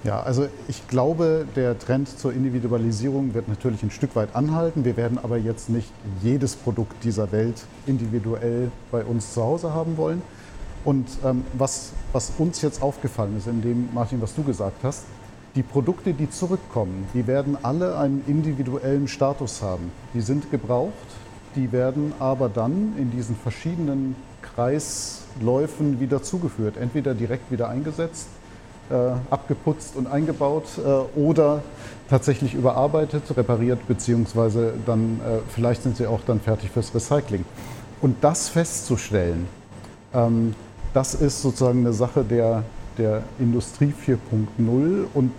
Ja, 0.05 0.21
also 0.21 0.47
ich 0.69 0.87
glaube, 0.87 1.45
der 1.57 1.77
Trend 1.77 2.07
zur 2.07 2.31
Individualisierung 2.31 3.33
wird 3.33 3.49
natürlich 3.49 3.83
ein 3.83 3.91
Stück 3.91 4.15
weit 4.15 4.33
anhalten. 4.35 4.85
Wir 4.85 4.95
werden 4.95 5.19
aber 5.21 5.37
jetzt 5.37 5.69
nicht 5.69 5.91
jedes 6.23 6.55
Produkt 6.55 7.03
dieser 7.03 7.31
Welt 7.33 7.65
individuell 7.85 8.71
bei 8.91 9.03
uns 9.03 9.33
zu 9.33 9.43
Hause 9.43 9.73
haben 9.73 9.97
wollen. 9.97 10.21
Und 10.85 11.07
ähm, 11.25 11.43
was, 11.57 11.91
was 12.13 12.31
uns 12.37 12.61
jetzt 12.61 12.81
aufgefallen 12.81 13.35
ist, 13.37 13.47
in 13.47 13.61
dem, 13.61 13.89
Martin, 13.93 14.21
was 14.21 14.33
du 14.33 14.43
gesagt 14.43 14.83
hast, 14.83 15.03
die 15.57 15.63
Produkte, 15.63 16.13
die 16.13 16.29
zurückkommen, 16.29 17.07
die 17.15 17.25
werden 17.25 17.57
alle 17.63 17.97
einen 17.97 18.23
individuellen 18.27 19.07
Status 19.07 19.63
haben. 19.63 19.91
Die 20.13 20.21
sind 20.21 20.51
gebraucht, 20.51 20.93
die 21.55 21.71
werden 21.71 22.13
aber 22.19 22.47
dann 22.47 22.93
in 22.95 23.09
diesen 23.09 23.35
verschiedenen 23.35 24.15
Kreisläufen 24.43 25.99
wieder 25.99 26.21
zugeführt. 26.21 26.77
Entweder 26.77 27.15
direkt 27.15 27.51
wieder 27.51 27.69
eingesetzt, 27.69 28.27
äh, 28.91 28.93
abgeputzt 29.31 29.95
und 29.95 30.05
eingebaut 30.05 30.65
äh, 30.77 31.19
oder 31.19 31.63
tatsächlich 32.07 32.53
überarbeitet, 32.53 33.23
repariert, 33.35 33.79
beziehungsweise 33.87 34.75
dann 34.85 35.19
äh, 35.25 35.39
vielleicht 35.49 35.81
sind 35.81 35.97
sie 35.97 36.05
auch 36.05 36.21
dann 36.27 36.39
fertig 36.39 36.69
fürs 36.69 36.93
Recycling. 36.93 37.43
Und 37.99 38.17
das 38.21 38.47
festzustellen, 38.47 39.47
ähm, 40.13 40.53
das 40.93 41.15
ist 41.15 41.41
sozusagen 41.41 41.79
eine 41.79 41.93
Sache 41.93 42.23
der, 42.23 42.61
der 42.99 43.23
Industrie 43.39 43.91
4.0 44.05 45.05
und 45.15 45.31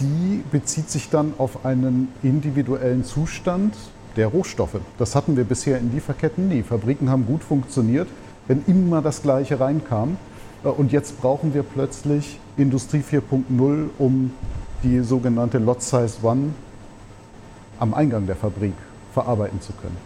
die 0.00 0.42
bezieht 0.50 0.90
sich 0.90 1.10
dann 1.10 1.34
auf 1.38 1.64
einen 1.64 2.12
individuellen 2.22 3.04
Zustand 3.04 3.74
der 4.16 4.28
Rohstoffe. 4.28 4.78
Das 4.98 5.14
hatten 5.14 5.36
wir 5.36 5.44
bisher 5.44 5.78
in 5.78 5.92
Lieferketten 5.92 6.48
nie. 6.48 6.62
Fabriken 6.62 7.10
haben 7.10 7.26
gut 7.26 7.42
funktioniert, 7.42 8.08
wenn 8.46 8.64
immer 8.66 9.02
das 9.02 9.22
Gleiche 9.22 9.60
reinkam. 9.60 10.16
Äh, 10.64 10.68
und 10.68 10.92
jetzt 10.92 11.20
brauchen 11.20 11.54
wir 11.54 11.62
plötzlich 11.62 12.38
Industrie 12.56 13.02
4.0, 13.08 13.88
um 13.98 14.32
die 14.82 15.00
sogenannte 15.00 15.58
Lot 15.58 15.82
Size 15.82 16.14
One 16.22 16.50
am 17.78 17.94
Eingang 17.94 18.26
der 18.26 18.36
Fabrik 18.36 18.74
verarbeiten 19.12 19.60
zu 19.60 19.72
können. 19.72 19.96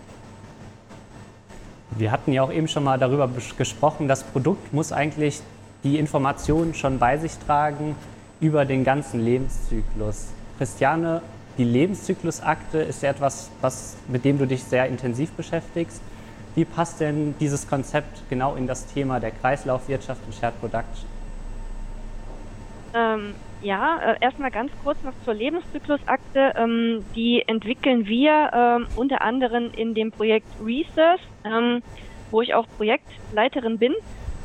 Wir 1.97 2.13
hatten 2.13 2.33
ja 2.33 2.43
auch 2.43 2.53
eben 2.53 2.69
schon 2.69 2.85
mal 2.85 2.99
darüber 2.99 3.29
gesprochen, 3.57 4.09
das 4.09 4.23
Produkt 4.23 4.73
muss 4.73 4.93
eigentlich 4.93 5.41
die 5.85 5.99
Informationen 5.99 6.75
schon 6.75 6.99
bei 6.99 7.17
sich 7.17 7.33
tragen, 7.39 7.97
über 8.41 8.65
den 8.65 8.85
ganzen 8.85 9.21
Lebenszyklus. 9.21 10.33
Christiane, 10.59 11.23
die 11.57 11.65
Lebenszyklusakte 11.65 12.79
ist 12.79 13.03
ja 13.03 13.11
etwas, 13.11 13.51
was, 13.61 13.97
mit 14.07 14.25
dem 14.25 14.39
du 14.39 14.47
dich 14.47 14.63
sehr 14.63 14.87
intensiv 14.87 15.33
beschäftigst. 15.33 16.01
Wie 16.55 16.65
passt 16.65 17.01
denn 17.01 17.35
dieses 17.41 17.69
Konzept 17.69 18.23
genau 18.31 18.55
in 18.55 18.67
das 18.67 18.87
Thema 18.87 19.21
der 19.21 19.33
Kreislaufwirtschaft 19.33 20.21
und 20.27 20.35
Shared 20.35 20.61
Production? 20.61 21.09
Ähm, 22.95 23.35
ja, 23.61 23.99
äh, 24.01 24.17
erstmal 24.21 24.51
ganz 24.51 24.71
kurz 24.85 25.03
noch 25.03 25.13
zur 25.25 25.35
Lebenszyklusakte. 25.35 26.55
Ähm, 26.57 27.05
die 27.15 27.43
entwickeln 27.47 28.07
wir 28.07 28.51
ähm, 28.53 28.87
unter 28.97 29.23
anderem 29.23 29.71
in 29.77 29.95
dem 29.95 30.13
Projekt 30.13 30.49
Research, 30.65 31.21
ähm, 31.45 31.83
wo 32.31 32.41
ich 32.41 32.55
auch 32.55 32.67
Projektleiterin 32.77 33.79
bin. 33.79 33.95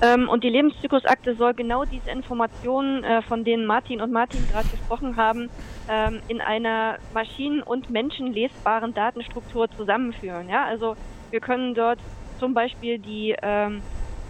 Ähm, 0.03 0.27
und 0.27 0.43
die 0.43 0.49
Lebenszyklusakte 0.49 1.33
soll 1.35 1.53
genau 1.53 1.85
diese 1.85 2.11
Informationen, 2.11 3.05
äh, 3.05 3.21
von 3.21 3.45
denen 3.45 3.65
Martin 3.65 4.01
und 4.01 4.11
Martin 4.11 4.45
gerade 4.51 4.67
gesprochen 4.67 5.15
haben, 5.15 5.49
ähm, 5.89 6.19
in 6.27 6.41
einer 6.41 6.97
maschinen- 7.13 7.63
und 7.63 7.89
menschenlesbaren 7.89 8.93
Datenstruktur 8.93 9.69
zusammenführen. 9.71 10.49
Ja, 10.49 10.65
also 10.65 10.97
wir 11.31 11.39
können 11.39 11.73
dort 11.73 11.99
zum 12.37 12.53
Beispiel 12.53 12.99
die, 12.99 13.33
ähm, 13.41 13.81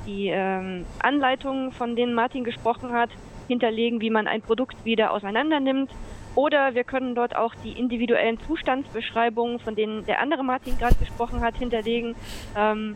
die 0.06 0.28
ähm, 0.28 0.86
Anleitungen, 1.00 1.72
von 1.72 1.96
denen 1.96 2.14
Martin 2.14 2.44
gesprochen 2.44 2.94
hat, 2.94 3.10
hinterlegen, 3.48 4.00
wie 4.00 4.12
man 4.12 4.28
ein 4.28 4.44
Produkt 4.44 4.86
wieder 4.86 5.12
auseinander 5.12 5.60
nimmt. 5.60 5.90
Oder 6.36 6.76
wir 6.76 6.84
können 6.84 7.16
dort 7.16 7.36
auch 7.36 7.56
die 7.64 7.72
individuellen 7.72 8.40
Zustandsbeschreibungen, 8.42 9.60
von 9.60 9.76
denen 9.76 10.06
der 10.06 10.20
andere 10.20 10.44
Martin 10.44 10.78
gerade 10.78 10.96
gesprochen 10.96 11.42
hat, 11.42 11.58
hinterlegen. 11.58 12.16
Ähm, 12.56 12.96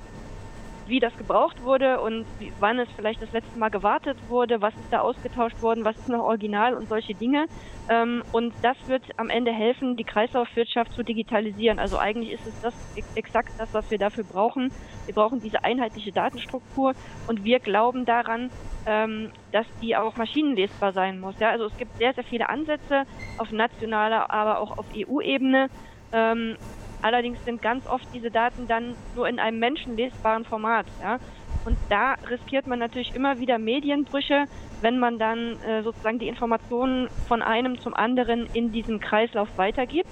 wie 0.88 1.00
das 1.00 1.15
gebraucht 1.17 1.63
wurde 1.63 2.01
und 2.01 2.25
wie, 2.39 2.51
wann 2.60 2.79
es 2.79 2.89
vielleicht 2.96 3.22
das 3.22 3.32
letzte 3.32 3.58
Mal 3.58 3.70
gewartet 3.70 4.17
wurde, 4.29 4.62
was 4.62 4.74
ist 4.75 4.91
da 4.91 5.00
ausgetauscht 5.00 5.62
worden, 5.62 5.86
was 5.86 5.98
ist 5.98 6.10
noch 6.10 6.24
original 6.24 6.74
und 6.74 6.88
solche 6.88 7.13
Dinge. 7.13 7.46
Ähm, 7.89 8.24
und 8.32 8.53
das 8.62 8.77
wird 8.88 9.03
am 9.17 9.29
Ende 9.29 9.51
helfen, 9.51 9.96
die 9.96 10.03
Kreislaufwirtschaft 10.03 10.94
zu 10.94 11.03
digitalisieren. 11.03 11.79
Also 11.79 11.98
eigentlich 11.98 12.34
ist 12.34 12.48
es 12.48 12.62
das 12.62 12.74
exakt 13.15 13.51
das, 13.58 13.74
was 13.74 13.89
wir 13.91 13.98
dafür 13.98 14.24
brauchen. 14.24 14.72
Wir 15.06 15.13
brauchen 15.13 15.41
diese 15.41 15.63
einheitliche 15.63 16.12
Datenstruktur 16.12 16.94
und 17.27 17.44
wir 17.44 17.60
glauben 17.60 18.06
daran, 18.06 18.50
ähm, 18.86 19.32
dass 19.51 19.65
die 19.82 19.96
auch 19.96 20.15
maschinenlesbar 20.15 20.94
sein 20.94 21.20
muss. 21.20 21.39
Ja? 21.39 21.50
Also 21.50 21.65
es 21.65 21.77
gibt 21.77 21.98
sehr, 21.98 22.13
sehr 22.13 22.24
viele 22.24 22.50
Ansätze 22.50 23.03
auf 23.38 23.51
nationaler, 23.51 24.32
aber 24.32 24.60
auch 24.60 24.77
auf 24.77 24.86
EU-Ebene. 24.96 25.67
Ähm, 26.13 26.56
Allerdings 27.01 27.43
sind 27.45 27.61
ganz 27.61 27.85
oft 27.87 28.07
diese 28.13 28.31
Daten 28.31 28.67
dann 28.67 28.95
nur 29.15 29.27
in 29.27 29.39
einem 29.39 29.59
menschenlesbaren 29.59 30.45
Format. 30.45 30.85
Ja? 31.01 31.19
Und 31.65 31.77
da 31.89 32.15
riskiert 32.29 32.67
man 32.67 32.79
natürlich 32.79 33.13
immer 33.15 33.39
wieder 33.39 33.59
Medienbrüche, 33.59 34.45
wenn 34.81 34.99
man 34.99 35.19
dann 35.19 35.61
äh, 35.63 35.83
sozusagen 35.83 36.19
die 36.19 36.27
Informationen 36.27 37.09
von 37.27 37.41
einem 37.41 37.79
zum 37.79 37.93
anderen 37.93 38.47
in 38.53 38.71
diesem 38.71 38.99
Kreislauf 38.99 39.49
weitergibt. 39.57 40.09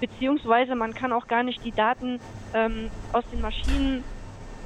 Beziehungsweise 0.00 0.74
man 0.74 0.94
kann 0.94 1.12
auch 1.12 1.28
gar 1.28 1.42
nicht 1.42 1.64
die 1.64 1.72
Daten 1.72 2.20
ähm, 2.54 2.90
aus 3.12 3.24
den 3.32 3.40
Maschinen 3.40 4.04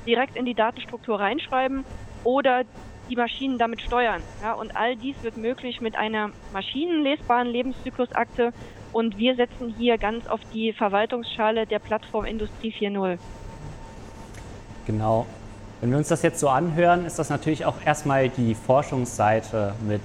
direkt 0.06 0.36
in 0.36 0.44
die 0.44 0.54
Datenstruktur 0.54 1.20
reinschreiben 1.20 1.84
oder 2.24 2.64
die 3.08 3.16
Maschinen 3.16 3.58
damit 3.58 3.80
steuern. 3.80 4.22
Ja? 4.42 4.54
Und 4.54 4.76
all 4.76 4.96
dies 4.96 5.22
wird 5.22 5.36
möglich 5.36 5.80
mit 5.80 5.96
einer 5.96 6.30
maschinenlesbaren 6.52 7.48
Lebenszyklusakte 7.48 8.52
und 8.96 9.18
wir 9.18 9.36
setzen 9.36 9.74
hier 9.76 9.98
ganz 9.98 10.26
auf 10.26 10.40
die 10.54 10.72
Verwaltungsschale 10.72 11.66
der 11.66 11.80
Plattform 11.80 12.24
Industrie 12.24 12.72
4.0. 12.72 13.18
Genau. 14.86 15.26
Wenn 15.82 15.90
wir 15.90 15.98
uns 15.98 16.08
das 16.08 16.22
jetzt 16.22 16.40
so 16.40 16.48
anhören, 16.48 17.04
ist 17.04 17.18
das 17.18 17.28
natürlich 17.28 17.66
auch 17.66 17.74
erstmal 17.84 18.30
die 18.30 18.54
Forschungsseite 18.54 19.74
mit 19.86 20.00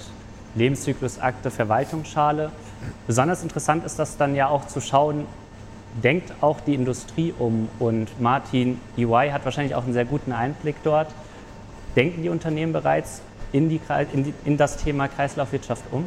Lebenszyklusakte, 0.56 1.52
Verwaltungsschale. 1.52 2.52
Besonders 3.08 3.44
interessant 3.44 3.86
ist 3.86 3.98
das 3.98 4.18
dann 4.18 4.36
ja 4.36 4.50
auch 4.50 4.68
zu 4.68 4.82
schauen, 4.82 5.26
denkt 6.04 6.34
auch 6.42 6.60
die 6.60 6.76
Industrie 6.76 7.34
um 7.40 7.70
und 7.80 8.20
Martin 8.20 8.78
EY 8.98 9.30
hat 9.32 9.46
wahrscheinlich 9.46 9.74
auch 9.74 9.86
einen 9.86 9.94
sehr 9.94 10.04
guten 10.04 10.34
Einblick 10.34 10.76
dort. 10.84 11.08
Denken 11.96 12.24
die 12.24 12.30
Unternehmen 12.30 12.74
bereits 12.74 13.22
in, 13.54 13.70
die, 13.70 13.80
in, 14.12 14.26
die, 14.26 14.34
in 14.44 14.58
das 14.58 14.76
Thema 14.76 15.08
Kreislaufwirtschaft 15.08 15.84
um? 15.92 16.06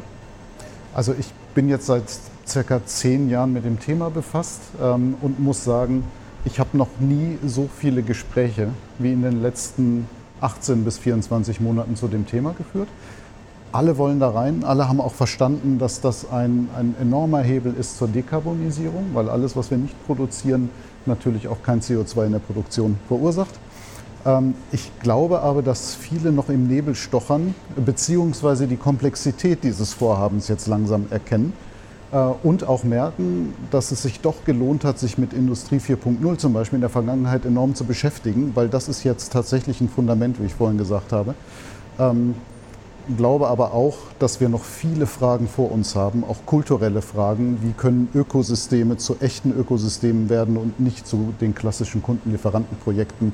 Also 0.93 1.15
ich 1.17 1.31
bin 1.55 1.67
jetzt 1.67 1.87
seit 1.87 2.03
circa 2.47 2.85
zehn 2.85 3.29
Jahren 3.29 3.53
mit 3.53 3.65
dem 3.65 3.79
Thema 3.79 4.09
befasst 4.09 4.61
ähm, 4.81 5.15
und 5.21 5.39
muss 5.39 5.63
sagen, 5.63 6.03
ich 6.45 6.59
habe 6.59 6.77
noch 6.77 6.99
nie 6.99 7.37
so 7.45 7.67
viele 7.75 8.03
Gespräche 8.03 8.69
wie 8.99 9.11
in 9.11 9.23
den 9.23 9.41
letzten 9.41 10.07
18 10.41 10.83
bis 10.83 10.99
24 10.99 11.59
Monaten 11.59 11.95
zu 11.95 12.07
dem 12.07 12.27
Thema 12.27 12.53
geführt. 12.55 12.87
Alle 13.71 13.97
wollen 13.97 14.19
da 14.19 14.29
rein, 14.29 14.63
alle 14.63 14.87
haben 14.87 15.01
auch 15.01 15.13
verstanden, 15.13 15.79
dass 15.79 15.99
das 15.99 16.31
ein, 16.31 16.69
ein 16.77 16.95
enormer 17.01 17.41
Hebel 17.41 17.73
ist 17.77 17.97
zur 17.97 18.07
Dekarbonisierung, 18.07 19.07
weil 19.13 19.27
alles, 19.27 19.57
was 19.57 19.71
wir 19.71 19.77
nicht 19.77 20.05
produzieren, 20.05 20.69
natürlich 21.05 21.47
auch 21.47 21.61
kein 21.63 21.81
CO2 21.81 22.27
in 22.27 22.31
der 22.33 22.39
Produktion 22.39 22.97
verursacht. 23.07 23.59
Ähm, 24.25 24.53
ich 24.71 24.91
glaube 24.99 25.41
aber, 25.41 25.61
dass 25.61 25.95
viele 25.95 26.31
noch 26.31 26.49
im 26.49 26.67
Nebel 26.67 26.95
stochern, 26.95 27.55
beziehungsweise 27.75 28.67
die 28.67 28.77
Komplexität 28.77 29.63
dieses 29.63 29.93
Vorhabens 29.93 30.47
jetzt 30.47 30.67
langsam 30.67 31.07
erkennen 31.09 31.53
und 32.19 32.67
auch 32.67 32.83
merken, 32.83 33.53
dass 33.71 33.91
es 33.91 34.03
sich 34.03 34.21
doch 34.21 34.45
gelohnt 34.45 34.85
hat, 34.85 34.99
sich 34.99 35.17
mit 35.17 35.33
Industrie 35.33 35.77
4.0 35.77 36.37
zum 36.37 36.53
Beispiel 36.53 36.77
in 36.77 36.81
der 36.81 36.89
Vergangenheit 36.89 37.45
enorm 37.45 37.75
zu 37.75 37.83
beschäftigen, 37.83 38.51
weil 38.55 38.69
das 38.69 38.87
ist 38.87 39.03
jetzt 39.03 39.33
tatsächlich 39.33 39.81
ein 39.81 39.89
Fundament, 39.89 40.39
wie 40.39 40.45
ich 40.45 40.53
vorhin 40.53 40.77
gesagt 40.77 41.11
habe. 41.11 41.35
Ähm, 41.99 42.35
glaube 43.17 43.47
aber 43.47 43.73
auch, 43.73 43.97
dass 44.19 44.39
wir 44.39 44.49
noch 44.49 44.63
viele 44.63 45.05
Fragen 45.07 45.47
vor 45.47 45.71
uns 45.71 45.95
haben, 45.95 46.23
auch 46.23 46.37
kulturelle 46.45 47.01
Fragen. 47.01 47.59
Wie 47.61 47.73
können 47.73 48.07
Ökosysteme 48.15 48.97
zu 48.97 49.17
echten 49.19 49.51
Ökosystemen 49.51 50.29
werden 50.29 50.57
und 50.57 50.79
nicht 50.79 51.05
zu 51.05 51.33
den 51.41 51.53
klassischen 51.53 52.01
Kundenlieferantenprojekten? 52.01 53.33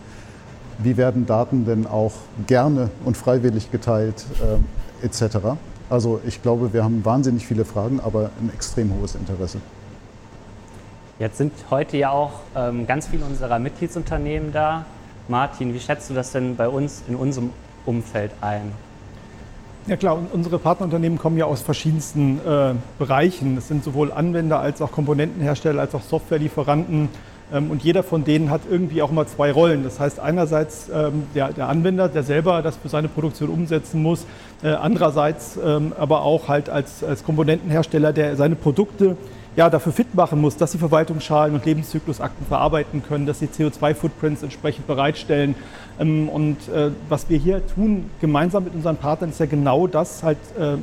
Wie 0.80 0.98
werden 0.98 1.26
Daten 1.26 1.66
denn 1.66 1.86
auch 1.86 2.14
gerne 2.48 2.90
und 3.06 3.16
freiwillig 3.16 3.72
geteilt, 3.72 4.26
äh, 4.42 5.06
etc.? 5.06 5.56
Also 5.92 6.22
ich 6.26 6.42
glaube, 6.42 6.72
wir 6.72 6.86
haben 6.86 7.04
wahnsinnig 7.04 7.46
viele 7.46 7.66
Fragen, 7.66 8.00
aber 8.00 8.30
ein 8.40 8.50
extrem 8.54 8.94
hohes 8.98 9.14
Interesse. 9.14 9.58
Jetzt 11.20 11.38
sind 11.38 11.52
heute 11.70 11.98
ja 11.98 12.12
auch 12.12 12.32
ähm, 12.56 12.88
ganz 12.88 13.08
viele 13.08 13.26
unserer 13.26 13.60
Mitgliedsunternehmen 13.60 14.54
da. 14.54 14.86
Martin, 15.28 15.74
wie 15.74 15.82
schätzt 15.82 16.10
du 16.10 16.14
das 16.14 16.32
denn 16.32 16.56
bei 16.56 16.70
uns 16.70 17.04
in 17.10 17.18
unserem 17.18 17.50
Umfeld 17.86 18.32
ein? 18.40 18.72
Ja 19.86 19.98
klar, 19.98 20.18
unsere 20.32 20.60
Partnerunternehmen 20.60 21.18
kommen 21.18 21.38
ja 21.38 21.46
aus 21.46 21.62
verschiedensten 21.62 22.40
äh, 22.40 22.74
Bereichen. 22.98 23.58
Es 23.58 23.68
sind 23.68 23.84
sowohl 23.84 24.14
Anwender 24.14 24.62
als 24.62 24.82
auch 24.82 24.94
Komponentenhersteller 24.94 25.82
als 25.82 25.94
auch 25.94 26.04
Softwarelieferanten, 26.04 27.10
und 27.52 27.84
jeder 27.84 28.04
von 28.04 28.24
denen 28.24 28.50
hat 28.50 28.62
irgendwie 28.70 29.02
auch 29.02 29.12
immer 29.12 29.28
zwei 29.28 29.52
Rollen. 29.52 29.84
Das 29.84 30.00
heißt 30.00 30.20
einerseits 30.20 30.90
ähm, 30.94 31.24
der, 31.36 31.52
der 31.52 31.68
Anwender, 31.68 32.08
der 32.08 32.24
selber 32.24 32.62
das 32.62 32.78
für 32.78 32.90
seine 32.90 33.08
Produktion 33.08 33.50
umsetzen 33.50 34.02
muss, 34.02 34.26
äh, 34.64 34.70
andererseits 34.70 35.58
ähm, 35.64 35.94
aber 35.98 36.24
auch 36.24 36.48
halt 36.48 36.70
als, 36.70 37.04
als 37.04 37.24
Komponentenhersteller, 37.24 38.14
der 38.14 38.36
seine 38.36 38.56
Produkte 38.56 39.18
ja, 39.56 39.70
dafür 39.70 39.92
fit 39.92 40.16
machen 40.16 40.40
muss, 40.40 40.56
dass 40.56 40.72
sie 40.72 40.78
Verwaltungsschalen 40.78 41.54
und 41.54 41.66
Lebenszyklusakten 41.66 42.46
verarbeiten 42.46 43.04
können, 43.04 43.26
dass 43.26 43.40
sie 43.40 43.48
CO2-Footprints 43.48 44.44
entsprechend 44.44 44.88
bereitstellen. 44.88 45.56
Und 46.00 46.58
äh, 46.74 46.92
was 47.10 47.30
wir 47.30 47.38
hier 47.38 47.62
tun, 47.68 48.10
gemeinsam 48.22 48.64
mit 48.64 48.74
unseren 48.74 48.96
Partnern, 48.96 49.32
ist 49.32 49.42
ja 49.42 49.46
genau 49.46 49.88
das 49.88 50.24
halt 50.24 50.38
äh, 50.58 50.78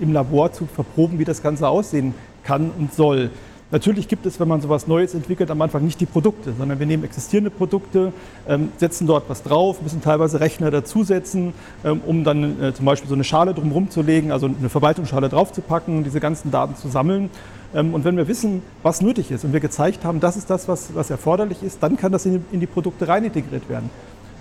im 0.00 0.12
Labor 0.12 0.52
zu 0.52 0.66
verproben, 0.66 1.18
wie 1.18 1.24
das 1.24 1.42
Ganze 1.42 1.68
aussehen 1.68 2.14
kann 2.44 2.70
und 2.78 2.94
soll. 2.94 3.30
Natürlich 3.70 4.08
gibt 4.08 4.26
es, 4.26 4.38
wenn 4.38 4.46
man 4.46 4.60
sowas 4.60 4.86
Neues 4.86 5.14
entwickelt, 5.14 5.50
am 5.50 5.60
Anfang 5.62 5.84
nicht 5.84 6.00
die 6.00 6.06
Produkte, 6.06 6.52
sondern 6.56 6.78
wir 6.78 6.86
nehmen 6.86 7.02
existierende 7.02 7.50
Produkte, 7.50 8.12
ähm, 8.46 8.68
setzen 8.76 9.06
dort 9.06 9.24
was 9.28 9.42
drauf, 9.42 9.80
müssen 9.82 10.02
teilweise 10.02 10.38
Rechner 10.38 10.70
dazusetzen, 10.70 11.54
ähm, 11.82 12.00
um 12.06 12.24
dann 12.24 12.62
äh, 12.62 12.74
zum 12.74 12.84
Beispiel 12.84 13.08
so 13.08 13.14
eine 13.14 13.24
Schale 13.24 13.54
drumherum 13.54 13.90
zu 13.90 14.02
legen, 14.02 14.32
also 14.32 14.46
eine 14.46 14.68
Verwaltungsschale 14.68 15.28
draufzupacken, 15.28 16.04
diese 16.04 16.20
ganzen 16.20 16.50
Daten 16.50 16.76
zu 16.76 16.88
sammeln. 16.88 17.30
Ähm, 17.74 17.94
und 17.94 18.04
wenn 18.04 18.16
wir 18.16 18.28
wissen, 18.28 18.62
was 18.82 19.00
nötig 19.00 19.30
ist 19.30 19.44
und 19.44 19.54
wir 19.54 19.60
gezeigt 19.60 20.04
haben, 20.04 20.20
das 20.20 20.36
ist 20.36 20.50
das, 20.50 20.68
was, 20.68 20.94
was 20.94 21.10
erforderlich 21.10 21.62
ist, 21.62 21.82
dann 21.82 21.96
kann 21.96 22.12
das 22.12 22.26
in 22.26 22.44
die, 22.52 22.66
Produkte 22.66 23.08
rein 23.08 23.24
integriert 23.24 23.68
werden. 23.68 23.88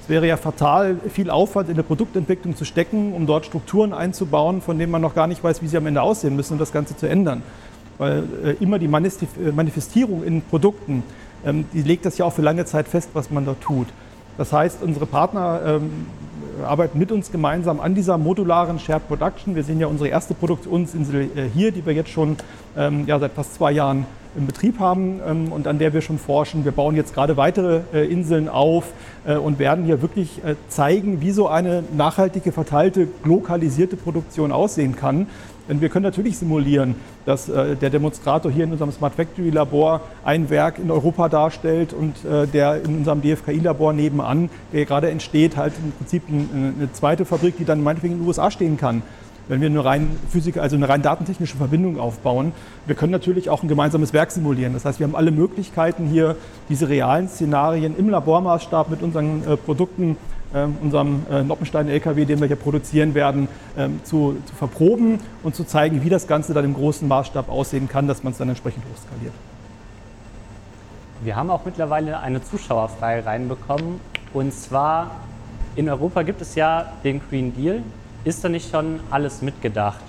Es 0.04 0.10
wäre 0.10 0.28
ja 0.28 0.36
fatal, 0.36 0.98
viel 1.10 1.30
Aufwand 1.30 1.70
in 1.70 1.76
der 1.76 1.84
Produktentwicklung 1.84 2.58
zu 2.58 2.66
stecken, 2.66 3.14
um 3.14 3.26
dort 3.26 3.46
Strukturen 3.46 3.94
einzubauen, 3.94 4.62
von 4.62 4.78
denen 4.78 4.92
man 4.92 5.02
noch 5.02 5.16
gar 5.16 5.28
nicht 5.28 5.42
weiß, 5.42 5.62
wie 5.62 5.68
sie 5.68 5.78
am 5.78 5.88
Ende 5.88 6.02
aussehen 6.02 6.36
müssen, 6.36 6.54
um 6.54 6.60
das 6.60 6.74
Ganze 6.74 6.98
zu 6.98 7.08
ändern 7.08 7.42
weil 7.98 8.24
äh, 8.44 8.64
immer 8.64 8.80
die 8.80 8.86
äh, 8.86 9.52
Manifestierung 9.52 10.24
in 10.24 10.42
Produkten, 10.42 11.04
ähm, 11.46 11.66
die 11.74 11.82
legt 11.82 12.06
das 12.06 12.18
ja 12.18 12.26
auch 12.26 12.34
für 12.34 12.42
lange 12.42 12.66
Zeit 12.66 12.88
fest, 12.88 13.10
was 13.14 13.32
man 13.32 13.46
da 13.46 13.56
tut. 13.60 13.88
Das 14.38 14.52
heißt, 14.52 14.82
unsere 14.82 15.06
Partner 15.06 15.62
ähm, 15.66 16.08
arbeiten 16.66 16.98
mit 16.98 17.12
uns 17.12 17.32
gemeinsam 17.32 17.80
an 17.80 17.94
dieser 17.94 18.18
modularen 18.18 18.80
Shared 18.80 19.08
Production. 19.08 19.56
Wir 19.56 19.64
sehen 19.64 19.80
ja 19.80 19.88
unsere 19.88 20.10
erste 20.10 20.34
Produktionsinsel 20.34 21.30
äh, 21.36 21.50
hier, 21.54 21.72
die 21.72 21.86
wir 21.86 21.94
jetzt 21.94 22.10
schon 22.10 22.38
ähm, 22.76 23.06
ja, 23.06 23.20
seit 23.20 23.34
fast 23.34 23.56
zwei 23.56 23.72
Jahren 23.72 24.06
im 24.36 24.48
Betrieb 24.48 24.80
haben 24.80 25.20
und 25.52 25.68
an 25.68 25.78
der 25.78 25.94
wir 25.94 26.02
schon 26.02 26.18
forschen. 26.18 26.66
Wir 26.66 26.72
bauen 26.72 26.96
jetzt 26.96 27.14
gerade 27.14 27.38
weitere 27.38 27.82
Inseln 28.04 28.50
auf 28.50 28.86
und 29.26 29.60
werden 29.60 29.86
hier 29.86 30.02
wirklich 30.02 30.42
zeigen, 30.70 31.22
wie 31.22 31.30
so 31.30 31.48
eine 31.48 31.84
nachhaltige, 31.96 32.52
verteilte, 32.52 33.10
lokalisierte 33.24 33.96
Produktion 33.96 34.52
aussehen 34.52 34.96
kann. 34.96 35.28
Denn 35.70 35.80
wir 35.80 35.90
können 35.90 36.04
natürlich 36.04 36.38
simulieren, 36.38 36.96
dass 37.26 37.48
äh, 37.48 37.76
der 37.76 37.90
Demonstrator 37.90 38.52
hier 38.52 38.66
in 38.66 38.72
unserem 38.72 38.92
Smart 38.92 39.16
Factory 39.16 39.50
Labor 39.50 40.02
ein 40.26 40.50
Werk 40.50 40.78
in 40.78 40.92
Europa 40.92 41.30
darstellt 41.30 41.94
und 41.94 42.16
äh, 42.26 42.48
der 42.48 42.84
in 42.84 42.98
unserem 42.98 43.22
DFKI 43.22 43.60
Labor 43.60 43.94
nebenan, 43.94 44.50
der 44.74 44.86
gerade 44.86 45.10
entsteht, 45.10 45.56
halt 45.56 45.74
im 45.82 45.92
Prinzip 45.94 46.28
ein, 46.28 46.76
eine 46.78 46.92
zweite 46.92 47.24
Fabrik, 47.26 47.58
die 47.58 47.66
dann 47.66 47.82
meinetwegen 47.82 48.16
in 48.16 48.20
den 48.20 48.28
USA 48.28 48.52
stehen 48.52 48.78
kann. 48.78 49.04
wenn 49.48 49.62
wir 49.62 49.70
eine 49.70 49.84
rein 49.84 50.10
Physik, 50.30 50.58
also 50.58 50.76
eine 50.76 50.88
rein 50.88 51.02
datentechnische 51.02 51.58
Verbindung 51.58 52.00
aufbauen. 52.00 52.54
Wir 52.86 52.96
können 52.96 53.12
natürlich 53.12 53.50
auch 53.50 53.62
ein 53.62 53.68
gemeinsames 53.68 54.14
Werk 54.14 54.32
simulieren. 54.32 54.74
Das 54.74 54.86
heißt, 54.86 55.00
wir 55.00 55.08
haben 55.08 55.16
alle 55.16 55.32
Möglichkeiten 55.32 56.08
hier, 56.08 56.36
diese 56.70 56.88
realen 56.90 57.28
Szenarien 57.28 57.96
im 57.98 58.10
Labormaßstab 58.10 58.90
mit 58.90 59.02
unseren 59.02 59.44
äh, 59.46 59.58
Produkten, 59.58 60.12
äh, 60.12 60.43
unserem 60.82 61.26
äh, 61.30 61.44
Noppenstein-LKW, 61.44 62.26
den 62.26 62.40
wir 62.40 62.48
hier 62.48 62.56
produzieren 62.56 63.14
werden, 63.16 63.48
ähm, 63.78 64.00
zu, 64.04 64.38
zu 64.46 64.56
verproben 64.56 65.20
und 65.42 65.56
zu 65.56 65.64
zeigen, 65.64 66.04
wie 66.04 66.10
das 66.10 66.28
Ganze 66.28 66.54
dann 66.54 66.66
im 66.66 66.74
großen 66.74 67.08
Maßstab 67.08 67.50
aussehen 67.50 67.88
kann, 67.88 68.08
dass 68.08 68.24
man 68.24 68.32
es 68.32 68.38
dann 68.38 68.50
entsprechend 68.50 68.84
hochskaliert. 68.86 69.34
Wir 71.24 71.36
haben 71.36 71.50
auch 71.50 71.64
mittlerweile 71.66 72.20
eine 72.20 72.44
Zuschauerfrage 72.44 73.26
reinbekommen. 73.26 74.00
Und 74.34 74.54
zwar, 74.54 75.12
in 75.76 75.90
Europa 75.90 76.24
gibt 76.24 76.42
es 76.42 76.56
ja 76.56 76.92
den 77.04 77.22
Green 77.30 77.56
Deal. 77.56 77.82
Ist 78.26 78.44
da 78.44 78.50
nicht 78.50 78.70
schon 78.70 79.00
alles 79.10 79.42
mitgedacht? 79.42 80.02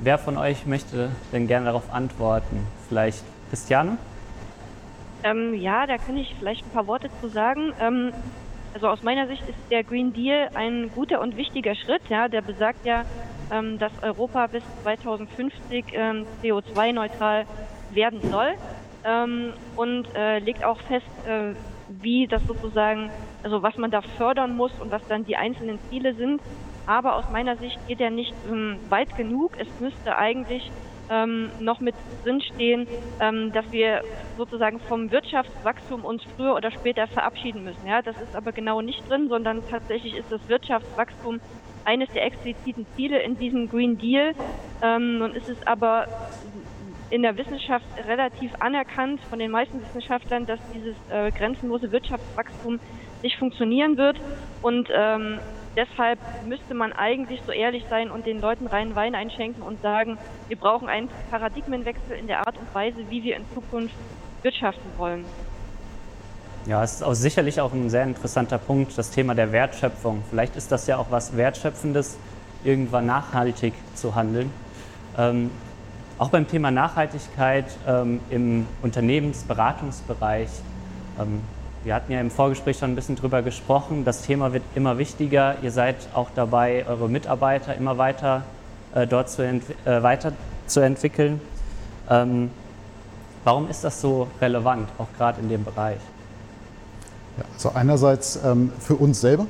Wer 0.00 0.16
von 0.18 0.36
euch 0.36 0.64
möchte 0.64 1.10
denn 1.32 1.48
gerne 1.48 1.66
darauf 1.66 1.92
antworten? 1.92 2.66
Vielleicht 2.88 3.24
Christiane? 3.50 3.98
Ähm, 5.24 5.54
ja, 5.54 5.86
da 5.86 5.98
kann 5.98 6.16
ich 6.16 6.36
vielleicht 6.38 6.64
ein 6.64 6.70
paar 6.70 6.86
Worte 6.86 7.10
zu 7.20 7.28
sagen. 7.28 7.72
Ähm, 7.80 8.12
also 8.74 8.88
aus 8.88 9.02
meiner 9.02 9.26
Sicht 9.26 9.42
ist 9.48 9.58
der 9.70 9.84
Green 9.84 10.12
Deal 10.12 10.50
ein 10.54 10.90
guter 10.94 11.20
und 11.20 11.36
wichtiger 11.36 11.74
Schritt. 11.74 12.02
Ja, 12.08 12.28
der 12.28 12.42
besagt 12.42 12.84
ja, 12.84 13.04
ähm, 13.50 13.78
dass 13.78 13.92
Europa 14.02 14.46
bis 14.48 14.62
2050 14.82 15.86
ähm, 15.92 16.26
CO2-neutral 16.42 17.46
werden 17.90 18.20
soll 18.30 18.54
ähm, 19.04 19.52
und 19.76 20.06
äh, 20.14 20.38
legt 20.38 20.64
auch 20.64 20.78
fest, 20.82 21.06
äh, 21.26 21.54
wie 21.88 22.26
das 22.26 22.46
sozusagen, 22.46 23.10
also 23.42 23.62
was 23.62 23.76
man 23.78 23.90
da 23.90 24.02
fördern 24.02 24.56
muss 24.56 24.72
und 24.80 24.90
was 24.90 25.02
dann 25.08 25.24
die 25.24 25.36
einzelnen 25.36 25.78
Ziele 25.88 26.14
sind. 26.14 26.40
Aber 26.86 27.16
aus 27.16 27.24
meiner 27.30 27.56
Sicht 27.56 27.78
geht 27.86 28.00
er 28.00 28.10
nicht 28.10 28.34
ähm, 28.50 28.76
weit 28.88 29.16
genug. 29.16 29.52
Es 29.58 29.68
müsste 29.80 30.16
eigentlich 30.16 30.70
ähm, 31.10 31.50
noch 31.60 31.80
mit 31.80 31.94
drinstehen, 32.24 32.86
ähm, 33.20 33.52
dass 33.52 33.70
wir 33.70 34.02
sozusagen 34.36 34.78
vom 34.80 35.10
Wirtschaftswachstum 35.10 36.04
uns 36.04 36.22
früher 36.36 36.54
oder 36.54 36.70
später 36.70 37.06
verabschieden 37.08 37.64
müssen. 37.64 37.86
Ja, 37.86 38.02
das 38.02 38.16
ist 38.16 38.34
aber 38.36 38.52
genau 38.52 38.80
nicht 38.80 39.08
drin, 39.08 39.28
sondern 39.28 39.62
tatsächlich 39.68 40.14
ist 40.14 40.30
das 40.30 40.40
Wirtschaftswachstum 40.48 41.40
eines 41.84 42.08
der 42.10 42.24
expliziten 42.24 42.86
Ziele 42.94 43.20
in 43.20 43.38
diesem 43.38 43.68
Green 43.68 43.98
Deal. 43.98 44.34
Ähm, 44.82 45.18
nun 45.18 45.34
ist 45.34 45.48
es 45.48 45.66
aber 45.66 46.06
in 47.10 47.22
der 47.22 47.36
Wissenschaft 47.36 47.86
relativ 48.06 48.52
anerkannt 48.60 49.20
von 49.28 49.38
den 49.38 49.50
meisten 49.50 49.80
Wissenschaftlern, 49.80 50.46
dass 50.46 50.60
dieses 50.74 50.94
äh, 51.10 51.30
grenzenlose 51.30 51.90
Wirtschaftswachstum 51.90 52.78
nicht 53.22 53.36
funktionieren 53.36 53.96
wird. 53.96 54.16
Und 54.62 54.88
ähm, 54.92 55.38
deshalb 55.78 56.18
müsste 56.44 56.74
man 56.74 56.92
eigentlich 56.92 57.40
so 57.46 57.52
ehrlich 57.52 57.84
sein 57.88 58.10
und 58.10 58.26
den 58.26 58.40
Leuten 58.40 58.66
reinen 58.66 58.96
Wein 58.96 59.14
einschenken 59.14 59.62
und 59.62 59.80
sagen, 59.80 60.18
wir 60.48 60.56
brauchen 60.56 60.88
einen 60.88 61.08
Paradigmenwechsel 61.30 62.16
in 62.18 62.26
der 62.26 62.40
Art 62.40 62.58
und 62.58 62.74
Weise, 62.74 62.98
wie 63.08 63.22
wir 63.22 63.36
in 63.36 63.44
Zukunft 63.54 63.94
wirtschaften 64.42 64.90
wollen. 64.96 65.24
Ja, 66.66 66.82
es 66.82 66.94
ist 66.94 67.02
auch 67.02 67.14
sicherlich 67.14 67.60
auch 67.60 67.72
ein 67.72 67.88
sehr 67.90 68.02
interessanter 68.02 68.58
Punkt, 68.58 68.98
das 68.98 69.10
Thema 69.10 69.36
der 69.36 69.52
Wertschöpfung. 69.52 70.24
Vielleicht 70.28 70.56
ist 70.56 70.72
das 70.72 70.88
ja 70.88 70.98
auch 70.98 71.06
was 71.10 71.36
Wertschöpfendes, 71.36 72.18
irgendwann 72.64 73.06
nachhaltig 73.06 73.72
zu 73.94 74.16
handeln. 74.16 74.50
Ähm, 75.16 75.50
auch 76.18 76.30
beim 76.30 76.48
Thema 76.48 76.72
Nachhaltigkeit 76.72 77.66
ähm, 77.86 78.20
im 78.30 78.66
Unternehmensberatungsbereich. 78.82 80.50
Ähm, 81.20 81.40
wir 81.84 81.94
hatten 81.94 82.12
ja 82.12 82.20
im 82.20 82.30
Vorgespräch 82.30 82.78
schon 82.78 82.92
ein 82.92 82.94
bisschen 82.96 83.16
drüber 83.16 83.42
gesprochen. 83.42 84.04
Das 84.04 84.22
Thema 84.22 84.52
wird 84.52 84.62
immer 84.74 84.98
wichtiger. 84.98 85.56
Ihr 85.62 85.70
seid 85.70 85.96
auch 86.14 86.28
dabei, 86.34 86.84
eure 86.88 87.08
Mitarbeiter 87.08 87.74
immer 87.74 87.98
weiter 87.98 88.42
äh, 88.94 89.06
dort 89.06 89.30
zu 89.30 89.42
äh, 89.44 89.60
weiterzuentwickeln. 89.84 91.40
Ähm, 92.10 92.50
warum 93.44 93.68
ist 93.68 93.84
das 93.84 94.00
so 94.00 94.28
relevant, 94.40 94.88
auch 94.98 95.08
gerade 95.16 95.40
in 95.40 95.48
dem 95.48 95.64
Bereich? 95.64 95.98
Ja, 97.36 97.44
also 97.54 97.70
einerseits 97.74 98.38
ähm, 98.44 98.72
für 98.80 98.94
uns 98.96 99.20
selber, 99.20 99.46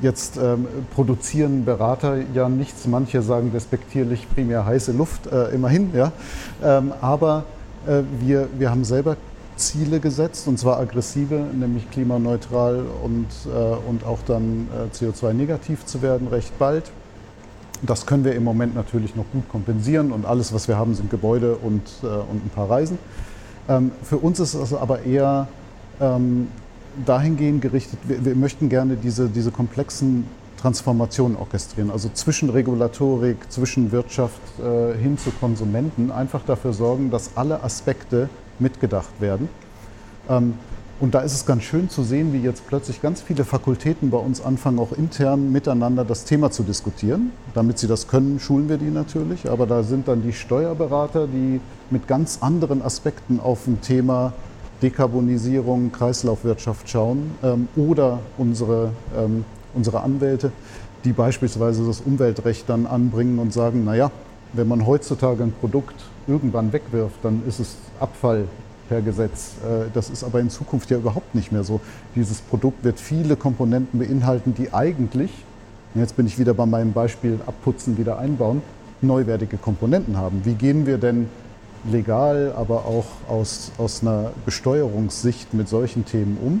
Jetzt 0.00 0.36
ähm, 0.36 0.66
produzieren 0.94 1.64
Berater 1.64 2.16
ja 2.32 2.48
nichts, 2.48 2.86
manche 2.86 3.20
sagen 3.20 3.52
despektierlich 3.52 4.26
primär 4.32 4.64
heiße 4.64 4.92
Luft, 4.92 5.26
äh, 5.26 5.48
immerhin, 5.48 5.92
ja. 5.94 6.12
Ähm, 6.62 6.92
aber 7.00 7.44
äh, 7.86 8.02
wir, 8.20 8.48
wir 8.58 8.70
haben 8.70 8.84
selber 8.84 9.16
Ziele 9.56 10.00
gesetzt, 10.00 10.48
und 10.48 10.58
zwar 10.58 10.78
aggressive, 10.78 11.34
nämlich 11.52 11.90
klimaneutral 11.90 12.84
und, 13.02 13.26
äh, 13.46 13.88
und 13.88 14.04
auch 14.04 14.18
dann 14.26 14.68
äh, 14.72 14.94
CO2-negativ 14.94 15.84
zu 15.84 16.02
werden, 16.02 16.28
recht 16.28 16.58
bald. 16.58 16.90
Das 17.82 18.06
können 18.06 18.24
wir 18.24 18.34
im 18.34 18.44
Moment 18.44 18.74
natürlich 18.74 19.16
noch 19.16 19.24
gut 19.32 19.48
kompensieren 19.48 20.12
und 20.12 20.24
alles, 20.24 20.52
was 20.52 20.68
wir 20.68 20.76
haben, 20.76 20.94
sind 20.94 21.10
Gebäude 21.10 21.56
und, 21.56 21.82
äh, 22.02 22.06
und 22.06 22.46
ein 22.46 22.50
paar 22.54 22.70
Reisen. 22.70 22.98
Ähm, 23.68 23.90
für 24.02 24.18
uns 24.18 24.40
ist 24.40 24.54
es 24.54 24.72
aber 24.72 25.02
eher 25.02 25.48
ähm, 26.00 26.48
dahingehend 27.04 27.62
gerichtet, 27.62 27.98
wir, 28.04 28.24
wir 28.24 28.34
möchten 28.34 28.68
gerne 28.68 28.96
diese, 28.96 29.28
diese 29.28 29.50
komplexen 29.50 30.26
Transformationen 30.60 31.36
orchestrieren, 31.36 31.90
also 31.90 32.08
zwischen 32.14 32.48
Regulatorik, 32.48 33.50
zwischen 33.50 33.90
Wirtschaft 33.90 34.40
äh, 34.60 34.96
hin 34.96 35.18
zu 35.18 35.30
Konsumenten, 35.32 36.12
einfach 36.12 36.42
dafür 36.44 36.72
sorgen, 36.72 37.10
dass 37.10 37.36
alle 37.36 37.64
Aspekte 37.64 38.28
mitgedacht 38.62 39.20
werden. 39.20 39.48
Ähm, 40.28 40.54
und 41.02 41.14
da 41.16 41.20
ist 41.20 41.34
es 41.34 41.46
ganz 41.46 41.64
schön 41.64 41.90
zu 41.90 42.04
sehen, 42.04 42.32
wie 42.32 42.38
jetzt 42.38 42.68
plötzlich 42.68 43.02
ganz 43.02 43.20
viele 43.20 43.44
Fakultäten 43.44 44.10
bei 44.10 44.18
uns 44.18 44.40
anfangen, 44.40 44.78
auch 44.78 44.92
intern 44.92 45.50
miteinander 45.50 46.04
das 46.04 46.24
Thema 46.24 46.52
zu 46.52 46.62
diskutieren. 46.62 47.32
Damit 47.54 47.78
sie 47.78 47.88
das 47.88 48.06
können, 48.06 48.38
schulen 48.38 48.68
wir 48.68 48.76
die 48.76 48.90
natürlich. 48.90 49.50
Aber 49.50 49.66
da 49.66 49.82
sind 49.82 50.06
dann 50.06 50.22
die 50.22 50.32
Steuerberater, 50.32 51.26
die 51.26 51.60
mit 51.90 52.06
ganz 52.06 52.38
anderen 52.40 52.82
Aspekten 52.82 53.40
auf 53.40 53.66
ein 53.66 53.80
Thema 53.80 54.32
Dekarbonisierung, 54.80 55.90
Kreislaufwirtschaft 55.90 56.88
schauen 56.88 57.32
ähm, 57.42 57.66
oder 57.74 58.20
unsere, 58.38 58.92
ähm, 59.18 59.44
unsere 59.74 60.02
Anwälte, 60.02 60.52
die 61.04 61.12
beispielsweise 61.12 61.84
das 61.84 62.00
Umweltrecht 62.00 62.68
dann 62.68 62.86
anbringen 62.86 63.40
und 63.40 63.52
sagen, 63.52 63.84
naja, 63.84 64.12
wenn 64.52 64.68
man 64.68 64.86
heutzutage 64.86 65.42
ein 65.42 65.52
Produkt 65.52 65.96
irgendwann 66.26 66.72
wegwirft, 66.72 67.16
dann 67.22 67.42
ist 67.46 67.60
es 67.60 67.76
Abfall 68.00 68.44
per 68.88 69.00
Gesetz. 69.00 69.54
Äh, 69.64 69.90
das 69.92 70.10
ist 70.10 70.24
aber 70.24 70.40
in 70.40 70.50
Zukunft 70.50 70.90
ja 70.90 70.98
überhaupt 70.98 71.34
nicht 71.34 71.52
mehr 71.52 71.64
so. 71.64 71.80
Dieses 72.14 72.40
Produkt 72.40 72.84
wird 72.84 73.00
viele 73.00 73.36
Komponenten 73.36 73.98
beinhalten, 73.98 74.54
die 74.54 74.72
eigentlich, 74.72 75.30
jetzt 75.94 76.16
bin 76.16 76.26
ich 76.26 76.38
wieder 76.38 76.54
bei 76.54 76.66
meinem 76.66 76.92
Beispiel 76.92 77.38
abputzen, 77.46 77.98
wieder 77.98 78.18
einbauen, 78.18 78.62
neuwertige 79.00 79.56
Komponenten 79.56 80.16
haben. 80.16 80.42
Wie 80.44 80.54
gehen 80.54 80.86
wir 80.86 80.98
denn 80.98 81.28
legal, 81.90 82.52
aber 82.56 82.84
auch 82.86 83.06
aus, 83.28 83.72
aus 83.78 84.02
einer 84.02 84.30
Besteuerungssicht 84.44 85.54
mit 85.54 85.68
solchen 85.68 86.04
Themen 86.04 86.38
um. 86.40 86.60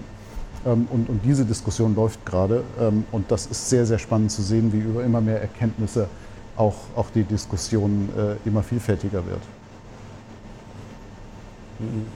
Ähm, 0.64 0.86
und, 0.90 1.08
und 1.08 1.20
diese 1.24 1.44
Diskussion 1.44 1.94
läuft 1.94 2.24
gerade. 2.26 2.62
Ähm, 2.80 3.04
und 3.12 3.30
das 3.30 3.46
ist 3.46 3.68
sehr, 3.68 3.86
sehr 3.86 3.98
spannend 3.98 4.30
zu 4.30 4.42
sehen, 4.42 4.72
wie 4.72 4.78
über 4.78 5.04
immer 5.04 5.20
mehr 5.20 5.40
Erkenntnisse 5.40 6.08
auch, 6.62 6.74
auch 6.96 7.10
die 7.10 7.24
Diskussion 7.24 8.08
äh, 8.16 8.48
immer 8.48 8.62
vielfältiger 8.62 9.26
wird. 9.26 9.42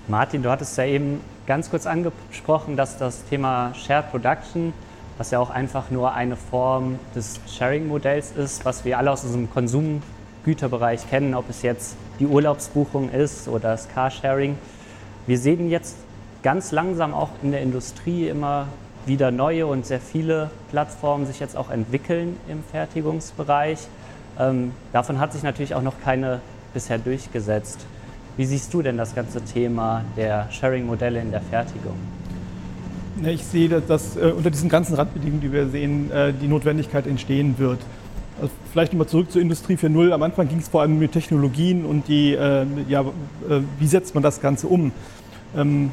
Martin, 0.06 0.42
du 0.42 0.50
hattest 0.50 0.78
ja 0.78 0.84
eben 0.84 1.20
ganz 1.46 1.70
kurz 1.70 1.86
angesprochen, 1.86 2.76
dass 2.76 2.98
das 2.98 3.24
Thema 3.24 3.74
Shared 3.74 4.10
Production, 4.12 4.72
was 5.18 5.32
ja 5.32 5.40
auch 5.40 5.50
einfach 5.50 5.90
nur 5.90 6.12
eine 6.12 6.36
Form 6.36 7.00
des 7.14 7.40
Sharing-Modells 7.48 8.32
ist, 8.32 8.64
was 8.64 8.84
wir 8.84 8.98
alle 8.98 9.10
aus 9.10 9.24
unserem 9.24 9.50
Konsumgüterbereich 9.50 11.08
kennen, 11.10 11.34
ob 11.34 11.50
es 11.50 11.62
jetzt 11.62 11.96
die 12.20 12.26
Urlaubsbuchung 12.26 13.10
ist 13.10 13.48
oder 13.48 13.70
das 13.70 13.88
Carsharing. 13.88 14.56
Wir 15.26 15.38
sehen 15.38 15.68
jetzt 15.68 15.96
ganz 16.44 16.70
langsam 16.70 17.12
auch 17.12 17.30
in 17.42 17.50
der 17.50 17.62
Industrie 17.62 18.28
immer 18.28 18.68
wieder 19.06 19.30
neue 19.30 19.66
und 19.66 19.86
sehr 19.86 20.00
viele 20.00 20.50
Plattformen 20.70 21.26
sich 21.26 21.40
jetzt 21.40 21.56
auch 21.56 21.70
entwickeln 21.70 22.36
im 22.48 22.62
Fertigungsbereich. 22.62 23.78
Ähm, 24.38 24.72
davon 24.92 25.18
hat 25.18 25.32
sich 25.32 25.42
natürlich 25.42 25.74
auch 25.74 25.82
noch 25.82 26.00
keine 26.02 26.40
bisher 26.74 26.98
durchgesetzt. 26.98 27.86
Wie 28.36 28.44
siehst 28.44 28.72
du 28.74 28.82
denn 28.82 28.98
das 28.98 29.14
ganze 29.14 29.40
Thema 29.42 30.04
der 30.16 30.48
Sharing-Modelle 30.50 31.20
in 31.20 31.30
der 31.30 31.40
Fertigung? 31.40 31.96
Ich 33.24 33.44
sehe, 33.44 33.68
dass, 33.68 33.86
dass 33.86 34.16
äh, 34.16 34.32
unter 34.36 34.50
diesen 34.50 34.68
ganzen 34.68 34.94
Randbedingungen, 34.94 35.40
die 35.40 35.50
wir 35.50 35.68
sehen, 35.68 36.10
äh, 36.10 36.34
die 36.34 36.48
Notwendigkeit 36.48 37.06
entstehen 37.06 37.54
wird. 37.56 37.78
Also 38.38 38.52
vielleicht 38.70 38.92
nochmal 38.92 39.08
zurück 39.08 39.30
zur 39.32 39.40
Industrie 39.40 39.76
4.0. 39.76 40.12
Am 40.12 40.22
Anfang 40.22 40.48
ging 40.48 40.58
es 40.58 40.68
vor 40.68 40.82
allem 40.82 40.92
um 40.92 41.00
die 41.00 41.08
Technologien 41.08 41.86
und 41.86 42.08
die, 42.08 42.34
äh, 42.34 42.66
ja, 42.88 43.00
äh, 43.00 43.60
wie 43.78 43.86
setzt 43.86 44.14
man 44.14 44.22
das 44.22 44.42
Ganze 44.42 44.66
um. 44.66 44.92
Ähm, 45.56 45.92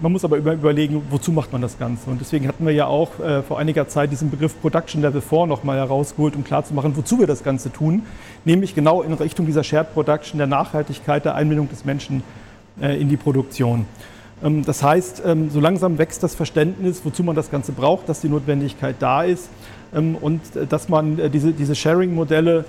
man 0.00 0.12
muss 0.12 0.24
aber 0.24 0.36
über, 0.36 0.52
überlegen, 0.52 1.02
wozu 1.10 1.32
macht 1.32 1.52
man 1.52 1.60
das 1.60 1.78
Ganze. 1.78 2.10
Und 2.10 2.20
deswegen 2.20 2.46
hatten 2.46 2.64
wir 2.64 2.72
ja 2.72 2.86
auch 2.86 3.18
äh, 3.18 3.42
vor 3.42 3.58
einiger 3.58 3.88
Zeit 3.88 4.12
diesen 4.12 4.30
Begriff 4.30 4.60
Production 4.60 5.02
Level 5.02 5.20
4 5.20 5.46
nochmal 5.46 5.78
herausgeholt, 5.78 6.36
um 6.36 6.44
klarzumachen, 6.44 6.96
wozu 6.96 7.18
wir 7.18 7.26
das 7.26 7.42
Ganze 7.42 7.72
tun. 7.72 8.02
Nämlich 8.44 8.74
genau 8.74 9.02
in 9.02 9.12
Richtung 9.12 9.46
dieser 9.46 9.64
Shared 9.64 9.92
Production, 9.94 10.38
der 10.38 10.46
Nachhaltigkeit, 10.46 11.24
der 11.24 11.34
Einbindung 11.34 11.68
des 11.68 11.84
Menschen 11.84 12.22
äh, 12.80 13.00
in 13.00 13.08
die 13.08 13.16
Produktion. 13.16 13.86
Ähm, 14.42 14.64
das 14.64 14.82
heißt, 14.82 15.22
ähm, 15.26 15.50
so 15.50 15.60
langsam 15.60 15.98
wächst 15.98 16.22
das 16.22 16.34
Verständnis, 16.34 17.00
wozu 17.04 17.24
man 17.24 17.34
das 17.34 17.50
Ganze 17.50 17.72
braucht, 17.72 18.08
dass 18.08 18.20
die 18.20 18.28
Notwendigkeit 18.28 18.96
da 19.00 19.24
ist 19.24 19.48
ähm, 19.94 20.16
und 20.20 20.40
äh, 20.54 20.66
dass 20.66 20.88
man 20.88 21.18
äh, 21.18 21.30
diese, 21.30 21.52
diese 21.52 21.74
Sharing-Modelle 21.74 22.64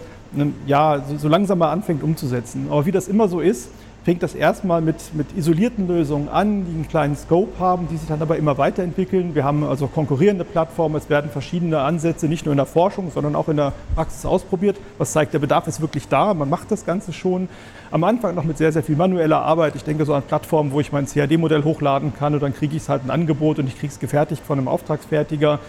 ja, 0.67 1.03
so 1.17 1.27
langsam 1.27 1.57
mal 1.57 1.71
anfängt 1.71 2.03
umzusetzen. 2.03 2.67
Aber 2.69 2.85
wie 2.85 2.91
das 2.91 3.07
immer 3.07 3.27
so 3.27 3.39
ist, 3.39 3.69
fängt 4.03 4.23
das 4.23 4.33
erstmal 4.33 4.81
mit, 4.81 5.13
mit 5.13 5.35
isolierten 5.37 5.87
Lösungen 5.87 6.29
an, 6.29 6.65
die 6.65 6.73
einen 6.73 6.87
kleinen 6.87 7.15
Scope 7.15 7.59
haben, 7.59 7.87
die 7.91 7.97
sich 7.97 8.07
dann 8.07 8.21
aber 8.21 8.37
immer 8.37 8.57
weiterentwickeln. 8.57 9.35
Wir 9.35 9.43
haben 9.43 9.63
also 9.63 9.87
konkurrierende 9.87 10.45
Plattformen, 10.45 10.95
es 10.95 11.09
werden 11.09 11.29
verschiedene 11.29 11.79
Ansätze 11.79 12.27
nicht 12.27 12.45
nur 12.45 12.53
in 12.53 12.57
der 12.57 12.65
Forschung, 12.65 13.11
sondern 13.11 13.35
auch 13.35 13.49
in 13.49 13.57
der 13.57 13.73
Praxis 13.95 14.25
ausprobiert, 14.25 14.77
was 14.97 15.11
zeigt, 15.11 15.33
der 15.33 15.39
Bedarf 15.39 15.67
ist 15.67 15.81
wirklich 15.81 16.07
da, 16.07 16.33
man 16.33 16.49
macht 16.49 16.71
das 16.71 16.85
Ganze 16.85 17.13
schon. 17.13 17.49
Am 17.91 18.03
Anfang 18.03 18.35
noch 18.35 18.43
mit 18.43 18.57
sehr, 18.57 18.71
sehr 18.71 18.83
viel 18.83 18.95
manueller 18.95 19.41
Arbeit. 19.41 19.75
Ich 19.75 19.83
denke 19.83 20.05
so 20.05 20.13
an 20.13 20.21
Plattformen, 20.21 20.71
wo 20.71 20.79
ich 20.79 20.91
mein 20.91 21.07
CAD-Modell 21.07 21.63
hochladen 21.63 22.13
kann 22.13 22.33
und 22.33 22.41
dann 22.41 22.53
kriege 22.53 22.75
ich 22.75 22.83
es 22.83 22.89
halt 22.89 23.03
ein 23.03 23.09
Angebot 23.09 23.59
und 23.59 23.67
ich 23.67 23.77
kriege 23.77 23.91
es 23.91 23.99
gefertigt 23.99 24.43
von 24.45 24.59
einem 24.59 24.67
Auftragsfertiger. 24.67 25.59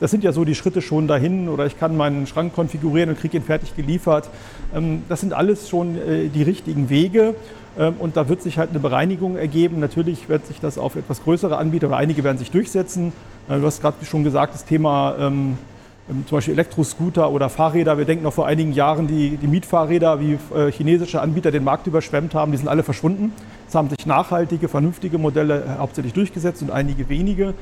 Das 0.00 0.12
sind 0.12 0.22
ja 0.22 0.32
so 0.32 0.44
die 0.44 0.54
Schritte 0.54 0.80
schon 0.80 1.08
dahin 1.08 1.48
oder 1.48 1.66
ich 1.66 1.78
kann 1.78 1.96
meinen 1.96 2.26
Schrank 2.26 2.54
konfigurieren 2.54 3.10
und 3.10 3.18
kriege 3.18 3.36
ihn 3.36 3.42
fertig 3.42 3.74
geliefert. 3.74 4.30
Ähm, 4.74 5.02
das 5.08 5.20
sind 5.20 5.32
alles 5.32 5.68
schon 5.68 5.96
äh, 5.96 6.28
die 6.28 6.42
richtigen 6.42 6.88
Wege 6.88 7.34
ähm, 7.76 7.94
und 7.98 8.16
da 8.16 8.28
wird 8.28 8.42
sich 8.42 8.58
halt 8.58 8.70
eine 8.70 8.78
Bereinigung 8.78 9.36
ergeben. 9.36 9.80
Natürlich 9.80 10.28
wird 10.28 10.46
sich 10.46 10.60
das 10.60 10.78
auf 10.78 10.94
etwas 10.94 11.24
größere 11.24 11.56
Anbieter 11.56 11.88
oder 11.88 11.96
einige 11.96 12.22
werden 12.22 12.38
sich 12.38 12.52
durchsetzen. 12.52 13.12
Äh, 13.48 13.58
du 13.58 13.66
hast 13.66 13.80
gerade 13.80 14.04
schon 14.04 14.22
gesagt, 14.22 14.54
das 14.54 14.64
Thema 14.64 15.16
ähm, 15.18 15.58
zum 16.26 16.38
Beispiel 16.38 16.54
Elektroscooter 16.54 17.30
oder 17.30 17.48
Fahrräder. 17.48 17.98
Wir 17.98 18.04
denken 18.04 18.22
noch 18.22 18.32
vor 18.32 18.46
einigen 18.46 18.72
Jahren, 18.72 19.08
die, 19.08 19.36
die 19.36 19.46
Mietfahrräder, 19.48 20.20
wie 20.20 20.38
äh, 20.56 20.70
chinesische 20.70 21.20
Anbieter 21.20 21.50
den 21.50 21.64
Markt 21.64 21.88
überschwemmt 21.88 22.34
haben, 22.34 22.52
die 22.52 22.58
sind 22.58 22.68
alle 22.68 22.84
verschwunden. 22.84 23.32
Es 23.68 23.74
haben 23.74 23.90
sich 23.90 24.06
nachhaltige, 24.06 24.68
vernünftige 24.68 25.18
Modelle 25.18 25.76
hauptsächlich 25.78 26.14
durchgesetzt 26.14 26.62
und 26.62 26.70
einige 26.70 27.10
wenige. 27.10 27.52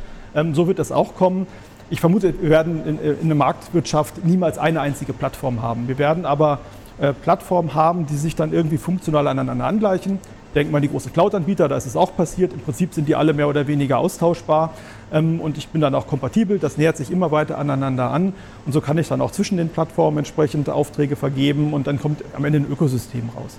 so 0.53 0.68
wird 0.68 0.79
das 0.79 0.92
auch 0.92 1.16
kommen. 1.16 1.49
Ich 1.88 2.01
vermute, 2.01 2.35
wir 2.42 2.51
werden 2.51 2.85
in, 2.85 2.99
in 2.99 3.29
der 3.29 3.37
Marktwirtschaft 3.37 4.25
niemals 4.25 4.59
eine 4.59 4.81
einzige 4.81 5.12
Plattform 5.12 5.62
haben. 5.62 5.87
Wir 5.87 5.99
werden 5.99 6.27
aber 6.27 6.59
äh, 6.99 7.12
Plattformen 7.12 7.75
haben, 7.75 8.07
die 8.07 8.16
sich 8.16 8.35
dann 8.35 8.53
irgendwie 8.53 8.77
funktional 8.77 9.29
aneinander 9.29 9.66
angleichen. 9.66 10.18
Denkt 10.57 10.72
man 10.72 10.79
an 10.79 10.83
die 10.83 10.88
großen 10.88 11.12
Cloud-Anbieter, 11.12 11.68
da 11.68 11.77
ist 11.77 11.87
es 11.87 11.96
auch 11.96 12.16
passiert. 12.16 12.53
Im 12.53 12.61
Prinzip 12.61 12.92
sind 12.92 13.07
die 13.07 13.14
alle 13.14 13.35
mehr 13.35 13.46
oder 13.46 13.68
weniger 13.68 13.99
austauschbar 13.99 14.72
ähm, 15.12 15.40
und 15.40 15.59
ich 15.59 15.68
bin 15.68 15.81
dann 15.81 15.94
auch 15.94 16.09
kompatibel. 16.09 16.59
Das 16.59 16.77
nähert 16.77 16.96
sich 16.96 17.12
immer 17.12 17.31
weiter 17.31 17.57
aneinander 17.59 18.11
an 18.11 18.33
und 18.64 18.72
so 18.72 18.81
kann 18.81 18.99
ich 18.99 19.07
dann 19.07 19.20
auch 19.20 19.31
zwischen 19.31 19.57
den 19.57 19.68
Plattformen 19.68 20.18
entsprechend 20.18 20.68
Aufträge 20.68 21.14
vergeben 21.14 21.72
und 21.72 21.87
dann 21.87 22.01
kommt 22.01 22.25
am 22.35 22.44
Ende 22.44 22.61
ein 22.61 22.66
Ökosystem 22.68 23.29
raus. 23.37 23.59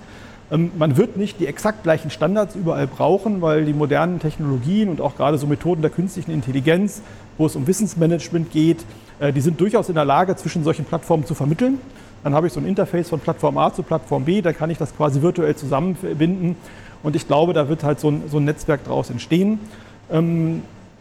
Ähm, 0.52 0.72
man 0.78 0.98
wird 0.98 1.18
nicht 1.18 1.40
die 1.40 1.48
exakt 1.48 1.84
gleichen 1.84 2.10
Standards 2.10 2.56
überall 2.56 2.88
brauchen, 2.88 3.42
weil 3.42 3.66
die 3.66 3.74
modernen 3.74 4.20
Technologien 4.20 4.90
und 4.90 5.02
auch 5.02 5.16
gerade 5.16 5.38
so 5.38 5.48
Methoden 5.48 5.82
der 5.82 5.92
künstlichen 5.92 6.32
Intelligenz, 6.32 7.02
wo 7.38 7.46
es 7.46 7.56
um 7.56 7.68
Wissensmanagement 7.68 8.52
geht, 8.52 8.86
äh, 9.20 9.34
die 9.34 9.42
sind 9.42 9.60
durchaus 9.60 9.90
in 9.90 9.96
der 9.96 10.06
Lage, 10.06 10.36
zwischen 10.36 10.64
solchen 10.64 10.86
Plattformen 10.86 11.26
zu 11.26 11.36
vermitteln. 11.36 11.80
Dann 12.24 12.34
habe 12.34 12.48
ich 12.48 12.54
so 12.54 12.60
ein 12.60 12.66
Interface 12.66 13.10
von 13.10 13.20
Plattform 13.20 13.58
A 13.58 13.74
zu 13.74 13.84
Plattform 13.84 14.26
B, 14.26 14.42
da 14.42 14.54
kann 14.54 14.70
ich 14.70 14.78
das 14.78 14.96
quasi 14.96 15.22
virtuell 15.22 15.56
zusammenbinden. 15.56 16.56
Und 17.04 17.16
ich 17.16 17.28
glaube, 17.28 17.54
da 17.54 17.70
wird 17.70 17.84
halt 17.84 18.00
so 18.00 18.10
ein, 18.10 18.24
so 18.30 18.38
ein 18.38 18.46
Netzwerk 18.46 18.84
daraus 18.86 19.10
entstehen. 19.10 19.60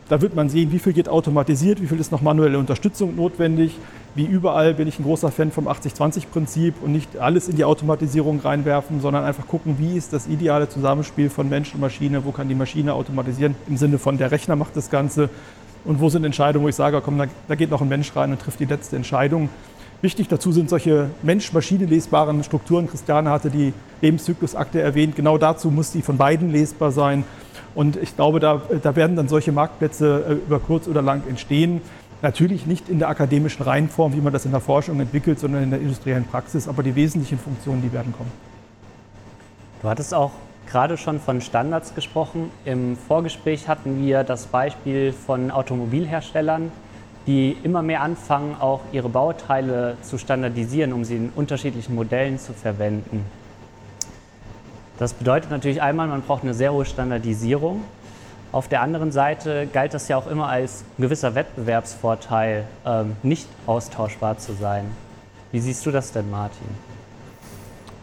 Da 0.09 0.21
wird 0.21 0.37
man 0.37 0.49
sehen, 0.49 0.71
wie 0.71 0.79
viel 0.79 0.93
geht 0.93 1.09
automatisiert, 1.09 1.83
wie 1.83 1.89
viel 1.89 1.99
ist 1.99 2.13
noch 2.13 2.23
manuelle 2.23 2.61
Unterstützung 2.61 3.17
notwendig. 3.17 3.77
Wie 4.15 4.25
überall 4.25 4.73
bin 4.73 4.87
ich 4.87 5.01
ein 5.01 5.03
großer 5.03 5.33
Fan 5.33 5.51
vom 5.51 5.67
80-20-Prinzip 5.67 6.75
und 6.81 6.93
nicht 6.93 7.19
alles 7.19 7.49
in 7.49 7.57
die 7.57 7.65
Automatisierung 7.65 8.39
reinwerfen, 8.39 9.01
sondern 9.01 9.25
einfach 9.25 9.49
gucken, 9.49 9.77
wie 9.79 9.97
ist 9.97 10.13
das 10.13 10.29
ideale 10.29 10.69
Zusammenspiel 10.69 11.29
von 11.29 11.49
Mensch 11.49 11.75
und 11.75 11.81
Maschine, 11.81 12.25
wo 12.25 12.31
kann 12.31 12.49
die 12.49 12.55
Maschine 12.55 12.95
automatisieren, 12.95 13.57
im 13.67 13.77
Sinne 13.77 13.99
von 13.99 14.17
der 14.17 14.31
Rechner 14.31 14.55
macht 14.55 14.77
das 14.77 14.91
Ganze 14.91 15.29
und 15.85 16.01
wo 16.01 16.09
sind 16.09 16.25
Entscheidungen, 16.25 16.65
wo 16.65 16.69
ich 16.69 16.77
sage, 16.77 17.01
komm, 17.05 17.19
da, 17.19 17.27
da 17.49 17.55
geht 17.57 17.71
noch 17.71 17.83
ein 17.83 17.89
Mensch 17.89 18.15
rein 18.15 18.31
und 18.31 18.41
trifft 18.41 18.61
die 18.61 18.65
letzte 18.65 18.95
Entscheidung. 18.95 19.49
Wichtig 20.03 20.29
dazu 20.29 20.53
sind 20.53 20.69
solche 20.71 21.11
Mensch-Maschine 21.23 21.87
lesbaren 21.87 22.45
Strukturen. 22.45 22.87
Christiane 22.87 23.31
hatte 23.31 23.51
die 23.51 23.73
Lebenszyklusakte 24.03 24.81
erwähnt. 24.81 25.17
Genau 25.17 25.39
dazu 25.39 25.71
muss 25.71 25.91
die 25.91 26.03
von 26.03 26.17
beiden 26.19 26.53
lesbar 26.53 26.93
sein. 26.93 27.25
Und 27.77 27.97
ich 27.97 28.17
glaube, 28.17 28.41
da, 28.41 28.63
da 28.83 28.97
werden 28.97 29.17
dann 29.17 29.29
solche 29.29 29.53
Marktplätze 29.53 30.25
äh, 30.27 30.33
über 30.33 30.59
kurz 30.61 30.89
oder 30.89 31.03
lang 31.03 31.23
entstehen. 31.29 31.83
Natürlich 32.23 32.67
nicht 32.67 32.89
in 32.89 32.99
der 32.99 33.11
akademischen 33.11 33.63
Reihenform, 33.63 34.15
wie 34.15 34.23
man 34.23 34.33
das 34.33 34.47
in 34.47 34.51
der 34.51 34.61
Forschung 34.61 34.99
entwickelt, 34.99 35.39
sondern 35.39 35.63
in 35.63 35.71
der 35.71 35.81
industriellen 35.81 36.25
Praxis. 36.25 36.69
Aber 36.69 36.83
die 36.83 36.95
wesentlichen 36.95 37.39
Funktionen, 37.39 37.83
die 37.83 37.93
werden 37.93 38.15
kommen. 38.17 38.33
Du 39.83 39.89
hattest 39.91 40.15
auch 40.15 40.31
gerade 40.67 40.97
schon 40.97 41.21
von 41.21 41.43
Standards 41.43 41.95
gesprochen. 41.95 42.51
Im 42.65 42.97
Vorgespräch 42.97 43.69
hatten 43.69 44.03
wir 44.03 44.25
das 44.25 44.47
Beispiel 44.47 45.13
von 45.13 45.51
Automobilherstellern, 45.51 46.73
die 47.27 47.59
immer 47.63 47.83
mehr 47.83 48.01
anfangen, 48.01 48.57
auch 48.59 48.81
ihre 48.93 49.11
Bauteile 49.11 49.99
zu 50.01 50.17
standardisieren, 50.17 50.95
um 50.95 51.05
sie 51.05 51.17
in 51.17 51.31
unterschiedlichen 51.37 51.95
Modellen 51.95 52.39
zu 52.39 52.55
verwenden. 52.55 53.23
Das 54.99 55.13
bedeutet 55.13 55.51
natürlich 55.51 55.83
einmal, 55.83 56.09
man 56.09 56.23
braucht 56.23 56.43
eine 56.43 56.55
sehr 56.55 56.73
hohe 56.73 56.85
Standardisierung. 56.85 57.83
Auf 58.53 58.69
der 58.69 58.81
anderen 58.81 59.13
Seite 59.13 59.69
galt 59.71 59.93
das 59.93 60.09
ja 60.09 60.17
auch 60.17 60.27
immer 60.27 60.49
als 60.49 60.85
gewisser 60.99 61.35
Wettbewerbsvorteil, 61.35 62.65
ähm, 62.87 63.17
nicht 63.23 63.49
austauschbar 63.67 64.39
zu 64.39 64.55
sein. 64.55 64.87
Wie 65.53 65.61
siehst 65.61 65.85
du 65.85 65.91
das 65.91 66.13
denn, 66.13 66.31
Martin? 66.31 66.69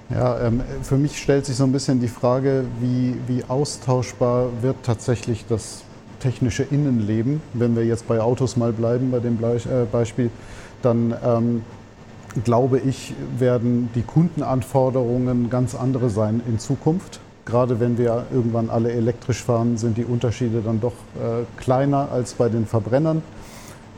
Ja, 0.10 0.40
ähm, 0.42 0.62
für 0.84 0.98
mich 0.98 1.18
stellt 1.18 1.46
sich 1.46 1.56
so 1.56 1.64
ein 1.64 1.72
bisschen 1.72 2.00
die 2.00 2.08
Frage, 2.08 2.66
wie, 2.80 3.16
wie 3.26 3.44
austauschbar 3.48 4.50
wird 4.62 4.76
tatsächlich 4.84 5.46
das 5.48 5.84
technische 6.20 6.64
Innenleben. 6.64 7.42
Wenn 7.54 7.76
wir 7.76 7.86
jetzt 7.86 8.08
bei 8.08 8.22
Autos 8.22 8.56
mal 8.56 8.72
bleiben, 8.72 9.10
bei 9.12 9.20
dem 9.20 9.40
äh, 9.44 9.86
Beispiel, 9.92 10.30
dann 10.84 11.16
ähm, 11.26 11.64
glaube 12.44 12.80
ich, 12.80 13.14
werden 13.38 13.90
die 13.96 14.02
Kundenanforderungen 14.02 15.50
ganz 15.50 15.76
andere 15.76 16.10
sein 16.10 16.42
in 16.48 16.60
Zukunft. 16.60 17.20
Gerade 17.46 17.80
wenn 17.80 17.98
wir 17.98 18.26
irgendwann 18.32 18.70
alle 18.70 18.92
elektrisch 18.92 19.44
fahren, 19.44 19.78
sind 19.78 19.98
die 19.98 20.06
Unterschiede 20.06 20.62
dann 20.62 20.80
doch 20.80 20.94
äh, 21.16 21.44
kleiner 21.58 22.10
als 22.12 22.34
bei 22.34 22.50
den 22.50 22.66
Verbrennern. 22.66 23.22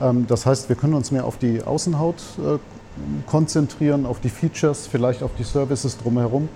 Ähm, 0.01 0.25
das 0.27 0.45
heißt, 0.45 0.67
wir 0.69 0.75
können 0.75 0.95
uns 0.95 1.11
mehr 1.11 1.25
auf 1.25 1.37
die 1.37 1.61
Außenhaut 1.61 2.15
äh, 2.39 2.57
konzentrieren, 3.27 4.05
auf 4.05 4.19
die 4.19 4.29
Features, 4.29 4.87
vielleicht 4.87 5.21
auf 5.21 5.31
die 5.37 5.43
Services 5.43 5.97
drumherum. 5.97 6.49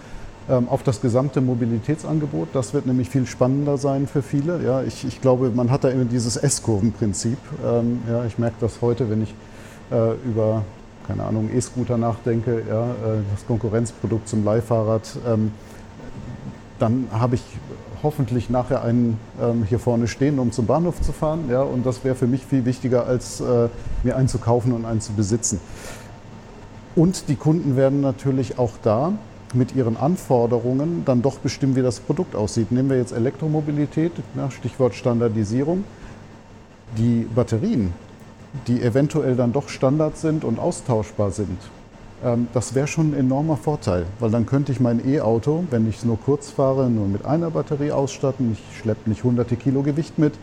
Ähm, 0.49 0.67
auf 0.67 0.81
das 0.81 0.99
gesamte 0.99 1.41
Mobilitätsangebot. 1.41 2.49
Das 2.53 2.73
wird 2.73 2.87
nämlich 2.87 3.07
viel 3.07 3.27
spannender 3.27 3.77
sein 3.77 4.07
für 4.07 4.23
viele. 4.23 4.63
Ja, 4.63 4.81
ich, 4.81 5.05
ich 5.05 5.21
glaube, 5.21 5.51
man 5.51 5.69
hat 5.69 5.83
da 5.83 5.89
immer 5.89 6.05
dieses 6.05 6.37
S-Kurven-Prinzip. 6.37 7.37
Ähm, 7.63 8.01
ja, 8.09 8.25
ich 8.25 8.39
merke 8.39 8.55
das 8.59 8.81
heute, 8.81 9.11
wenn 9.11 9.21
ich 9.21 9.35
äh, 9.91 10.13
über 10.25 10.63
keine 11.09 11.23
Ahnung, 11.23 11.49
E-Scooter 11.51 11.97
nachdenke, 11.97 12.61
ja, 12.69 12.83
äh, 12.85 13.21
das 13.33 13.47
Konkurrenzprodukt 13.47 14.29
zum 14.29 14.45
Leihfahrrad, 14.45 15.17
ähm, 15.27 15.51
dann 16.77 17.07
habe 17.11 17.33
ich 17.33 17.41
hoffentlich 18.03 18.51
nachher 18.51 18.83
einen 18.83 19.19
ähm, 19.41 19.63
hier 19.67 19.79
vorne 19.79 20.07
stehen, 20.07 20.37
um 20.37 20.51
zum 20.51 20.67
Bahnhof 20.67 21.01
zu 21.01 21.11
fahren. 21.11 21.49
Ja, 21.49 21.63
und 21.63 21.83
das 21.85 22.03
wäre 22.03 22.13
für 22.13 22.27
mich 22.27 22.45
viel 22.45 22.63
wichtiger, 22.63 23.07
als 23.07 23.41
äh, 23.41 23.69
mir 24.03 24.15
einen 24.15 24.27
zu 24.27 24.37
kaufen 24.37 24.71
und 24.71 24.85
einen 24.85 25.01
zu 25.01 25.13
besitzen. 25.13 25.59
Und 26.95 27.27
die 27.27 27.35
Kunden 27.35 27.75
werden 27.75 28.01
natürlich 28.01 28.59
auch 28.59 28.73
da 28.83 29.13
mit 29.53 29.75
ihren 29.75 29.97
Anforderungen 29.97 31.03
dann 31.05 31.23
doch 31.23 31.39
bestimmen, 31.39 31.75
wie 31.75 31.81
das 31.81 31.99
Produkt 31.99 32.35
aussieht. 32.35 32.71
Nehmen 32.71 32.91
wir 32.91 32.97
jetzt 32.97 33.13
Elektromobilität, 33.13 34.11
ja, 34.37 34.51
Stichwort 34.51 34.93
Standardisierung. 34.93 35.83
Die 36.97 37.27
Batterien, 37.33 37.93
die 38.67 38.81
eventuell 38.81 39.35
dann 39.35 39.53
doch 39.53 39.69
Standard 39.69 40.17
sind 40.17 40.43
und 40.43 40.59
austauschbar 40.59 41.31
sind, 41.31 41.59
ähm, 42.23 42.47
das 42.53 42.75
wäre 42.75 42.87
schon 42.87 43.11
ein 43.11 43.19
enormer 43.19 43.57
Vorteil, 43.57 44.05
weil 44.19 44.31
dann 44.31 44.45
könnte 44.45 44.71
ich 44.71 44.79
mein 44.79 45.07
E-Auto, 45.07 45.63
wenn 45.69 45.87
ich 45.87 45.97
es 45.97 46.05
nur 46.05 46.19
kurz 46.19 46.49
fahre, 46.49 46.89
nur 46.89 47.07
mit 47.07 47.25
einer 47.25 47.51
Batterie 47.51 47.91
ausstatten. 47.91 48.51
Ich 48.53 48.79
schleppe 48.79 49.09
nicht 49.09 49.23
hunderte 49.23 49.55
Kilo 49.55 49.83
Gewicht 49.83 50.17
mit. 50.17 50.33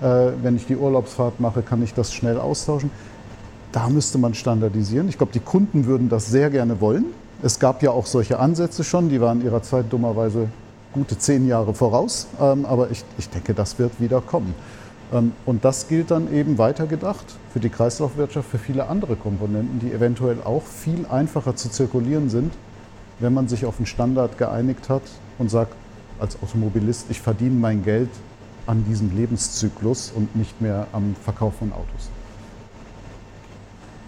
Äh, 0.00 0.32
wenn 0.42 0.56
ich 0.56 0.66
die 0.66 0.76
Urlaubsfahrt 0.76 1.40
mache, 1.40 1.62
kann 1.62 1.82
ich 1.82 1.94
das 1.94 2.12
schnell 2.12 2.38
austauschen. 2.38 2.90
Da 3.72 3.88
müsste 3.88 4.16
man 4.16 4.34
standardisieren. 4.34 5.08
Ich 5.08 5.18
glaube, 5.18 5.32
die 5.32 5.40
Kunden 5.40 5.86
würden 5.86 6.08
das 6.08 6.26
sehr 6.26 6.50
gerne 6.50 6.80
wollen. 6.80 7.06
Es 7.42 7.58
gab 7.58 7.82
ja 7.82 7.90
auch 7.90 8.06
solche 8.06 8.38
Ansätze 8.38 8.82
schon, 8.82 9.10
die 9.10 9.20
waren 9.20 9.44
ihrer 9.44 9.62
Zeit 9.62 9.86
dummerweise 9.90 10.48
gute 10.92 11.18
zehn 11.18 11.46
Jahre 11.46 11.74
voraus, 11.74 12.26
ähm, 12.40 12.64
aber 12.64 12.90
ich, 12.90 13.04
ich 13.18 13.28
denke, 13.28 13.54
das 13.54 13.78
wird 13.78 14.00
wieder 14.00 14.20
kommen. 14.20 14.54
Ähm, 15.12 15.32
und 15.46 15.64
das 15.64 15.88
gilt 15.88 16.10
dann 16.10 16.32
eben 16.32 16.58
weitergedacht 16.58 17.24
für 17.52 17.60
die 17.60 17.68
Kreislaufwirtschaft, 17.68 18.48
für 18.48 18.58
viele 18.58 18.88
andere 18.88 19.16
Komponenten, 19.16 19.80
die 19.80 19.92
eventuell 19.92 20.38
auch 20.44 20.64
viel 20.64 21.06
einfacher 21.06 21.56
zu 21.56 21.70
zirkulieren 21.70 22.30
sind, 22.30 22.52
wenn 23.18 23.34
man 23.34 23.48
sich 23.48 23.64
auf 23.64 23.78
einen 23.78 23.86
Standard 23.86 24.38
geeinigt 24.38 24.88
hat 24.88 25.02
und 25.38 25.50
sagt, 25.50 25.74
als 26.20 26.40
Automobilist, 26.42 27.06
ich 27.10 27.20
verdiene 27.20 27.54
mein 27.54 27.84
Geld 27.84 28.10
an 28.66 28.84
diesem 28.84 29.16
Lebenszyklus 29.16 30.12
und 30.14 30.36
nicht 30.36 30.60
mehr 30.60 30.86
am 30.92 31.14
Verkauf 31.24 31.54
von 31.58 31.72
Autos. 31.72 32.10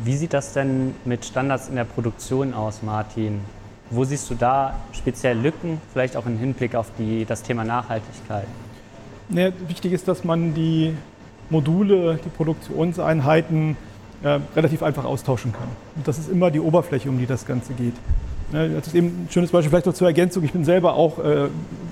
Wie 0.02 0.16
sieht 0.16 0.32
das 0.32 0.52
denn 0.52 0.94
mit 1.04 1.24
Standards 1.24 1.68
in 1.68 1.76
der 1.76 1.84
Produktion 1.84 2.54
aus, 2.54 2.82
Martin? 2.82 3.40
Wo 3.90 4.04
siehst 4.04 4.30
du 4.30 4.34
da 4.34 4.74
speziell 4.92 5.38
Lücken, 5.38 5.80
vielleicht 5.92 6.16
auch 6.16 6.26
im 6.26 6.38
Hinblick 6.38 6.74
auf 6.74 6.90
die, 6.98 7.24
das 7.24 7.42
Thema 7.42 7.64
Nachhaltigkeit? 7.64 8.46
Ne, 9.31 9.53
wichtig 9.69 9.93
ist, 9.93 10.09
dass 10.09 10.25
man 10.25 10.55
die 10.55 10.93
Module, 11.51 12.19
die 12.25 12.29
Produktionseinheiten 12.29 13.77
äh, 14.23 14.40
relativ 14.57 14.83
einfach 14.83 15.05
austauschen 15.05 15.53
kann. 15.53 15.69
Und 15.95 16.07
das 16.07 16.19
ist 16.19 16.29
immer 16.29 16.51
die 16.51 16.61
Oberfläche, 16.61 17.09
um 17.09 17.19
die 17.19 17.27
das 17.27 17.47
Ganze 17.47 17.73
geht. 17.75 17.95
Ne, 18.53 18.71
das 18.71 18.88
ist 18.88 18.95
eben 18.95 19.07
ein 19.07 19.29
schönes 19.31 19.53
Beispiel, 19.53 19.71
vielleicht 19.71 19.87
noch 19.87 19.95
zur 19.95 20.09
Ergänzung. 20.09 20.43
Ich 20.43 20.53
bin 20.53 20.64
selber 20.64 20.95
auch 20.95 21.19
äh, 21.21 21.47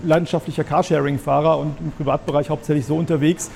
leidenschaftlicher 0.04 0.64
Carsharing-Fahrer 0.64 1.58
und 1.58 1.76
im 1.80 1.92
Privatbereich 1.92 2.50
hauptsächlich 2.50 2.86
so 2.86 2.96
unterwegs. 2.96 3.50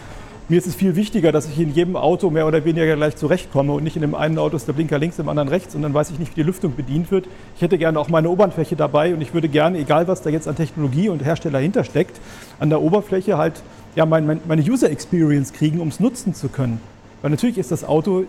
Mir 0.49 0.59
ist 0.59 0.67
es 0.67 0.75
viel 0.75 0.97
wichtiger, 0.97 1.31
dass 1.31 1.47
ich 1.47 1.59
in 1.61 1.73
jedem 1.73 1.95
Auto 1.95 2.29
mehr 2.29 2.47
oder 2.47 2.65
weniger 2.65 2.97
gleich 2.97 3.17
zurechtkomme 3.17 3.73
und 3.73 3.85
nicht 3.85 3.95
in 3.95 4.03
dem 4.03 4.15
einen 4.15 4.39
Auto 4.39 4.57
ist 4.57 4.67
der 4.67 4.73
Blinker 4.73 4.99
links, 4.99 5.19
im 5.21 5.29
anderen 5.29 5.49
rechts 5.49 5.75
und 5.75 5.83
dann 5.83 5.95
weiß 5.95 6.11
ich 6.11 6.19
nicht, 6.19 6.33
wie 6.33 6.41
die 6.41 6.47
Lüftung 6.47 6.75
bedient 6.75 7.13
wird. 7.13 7.27
Ich 7.55 7.63
hätte 7.63 7.79
gerne 7.79 7.99
auch 7.99 8.09
meine 8.09 8.29
Oberfläche 8.29 8.75
dabei 8.75 9.15
und 9.15 9.21
ich 9.21 9.33
würde 9.35 9.49
gerne, 9.49 9.79
egal 9.79 10.09
was 10.09 10.21
da 10.23 10.31
jetzt 10.31 10.49
an 10.49 10.57
Technologie 10.57 11.09
und 11.09 11.25
Hersteller 11.25 11.61
hintersteckt, 11.61 12.21
an 12.59 12.71
der 12.71 12.83
Oberfläche 12.83 13.39
halt 13.39 13.63
ja, 13.95 14.05
mein, 14.05 14.41
meine 14.47 14.63
User 14.63 14.91
Experience 14.91 15.53
kriegen, 15.53 15.81
um 15.81 15.89
es 15.89 16.01
nutzen 16.01 16.35
zu 16.35 16.49
können. 16.49 16.81
Weil 17.23 17.31
natürlich 17.31 17.57
ist 17.57 17.71
das 17.71 17.85
Auto 17.85 18.25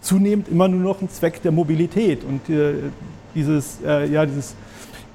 zunehmend 0.00 0.48
immer 0.48 0.68
nur 0.68 0.80
noch 0.80 1.02
ein 1.02 1.10
Zweck 1.10 1.42
der 1.42 1.50
Mobilität 1.50 2.22
und 2.22 2.48
äh, 2.48 2.74
dieses, 3.34 3.78
äh, 3.84 4.06
ja, 4.06 4.24
dieses 4.24 4.54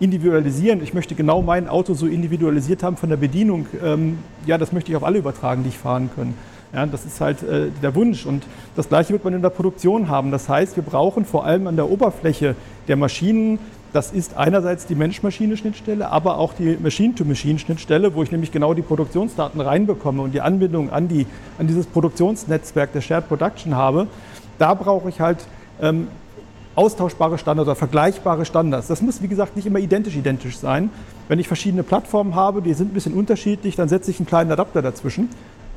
Individualisieren, 0.01 0.81
ich 0.81 0.95
möchte 0.95 1.13
genau 1.13 1.43
mein 1.43 1.69
Auto 1.69 1.93
so 1.93 2.07
individualisiert 2.07 2.81
haben 2.81 2.97
von 2.97 3.09
der 3.09 3.17
Bedienung, 3.17 3.67
ähm, 3.83 4.17
ja, 4.47 4.57
das 4.57 4.71
möchte 4.71 4.91
ich 4.91 4.97
auf 4.97 5.03
alle 5.03 5.19
übertragen, 5.19 5.61
die 5.61 5.69
ich 5.69 5.77
fahren 5.77 6.09
können. 6.15 6.33
Ja, 6.73 6.87
das 6.87 7.05
ist 7.05 7.21
halt 7.21 7.43
äh, 7.43 7.67
der 7.83 7.93
Wunsch 7.93 8.25
und 8.25 8.43
das 8.75 8.89
gleiche 8.89 9.13
wird 9.13 9.23
man 9.23 9.35
in 9.35 9.43
der 9.43 9.49
Produktion 9.49 10.09
haben. 10.09 10.31
Das 10.31 10.49
heißt, 10.49 10.75
wir 10.75 10.83
brauchen 10.83 11.23
vor 11.23 11.45
allem 11.45 11.67
an 11.67 11.75
der 11.75 11.87
Oberfläche 11.87 12.55
der 12.87 12.95
Maschinen, 12.95 13.59
das 13.93 14.11
ist 14.11 14.37
einerseits 14.37 14.87
die 14.87 14.95
Mensch-Maschine-Schnittstelle, 14.95 16.09
aber 16.09 16.39
auch 16.39 16.53
die 16.53 16.77
Machine-to-Machine-Schnittstelle, 16.81 18.15
wo 18.15 18.23
ich 18.23 18.31
nämlich 18.31 18.51
genau 18.51 18.73
die 18.73 18.81
Produktionsdaten 18.81 19.61
reinbekomme 19.61 20.23
und 20.23 20.33
die 20.33 20.41
Anbindung 20.41 20.89
an, 20.89 21.09
die, 21.09 21.27
an 21.59 21.67
dieses 21.67 21.85
Produktionsnetzwerk 21.85 22.93
der 22.93 23.01
Shared 23.01 23.27
Production 23.27 23.75
habe. 23.75 24.07
Da 24.57 24.73
brauche 24.73 25.09
ich 25.09 25.19
halt 25.19 25.45
ähm, 25.81 26.07
austauschbare 26.75 27.37
Standards 27.37 27.67
oder 27.67 27.75
vergleichbare 27.75 28.45
Standards. 28.45 28.87
Das 28.87 29.01
muss, 29.01 29.21
wie 29.21 29.27
gesagt, 29.27 29.55
nicht 29.55 29.65
immer 29.65 29.79
identisch 29.79 30.15
identisch 30.15 30.57
sein. 30.57 30.89
Wenn 31.27 31.39
ich 31.39 31.47
verschiedene 31.47 31.83
Plattformen 31.83 32.35
habe, 32.35 32.61
die 32.61 32.73
sind 32.73 32.91
ein 32.91 32.93
bisschen 32.93 33.13
unterschiedlich, 33.13 33.75
dann 33.75 33.89
setze 33.89 34.11
ich 34.11 34.19
einen 34.19 34.27
kleinen 34.27 34.51
Adapter 34.51 34.81
dazwischen. 34.81 35.29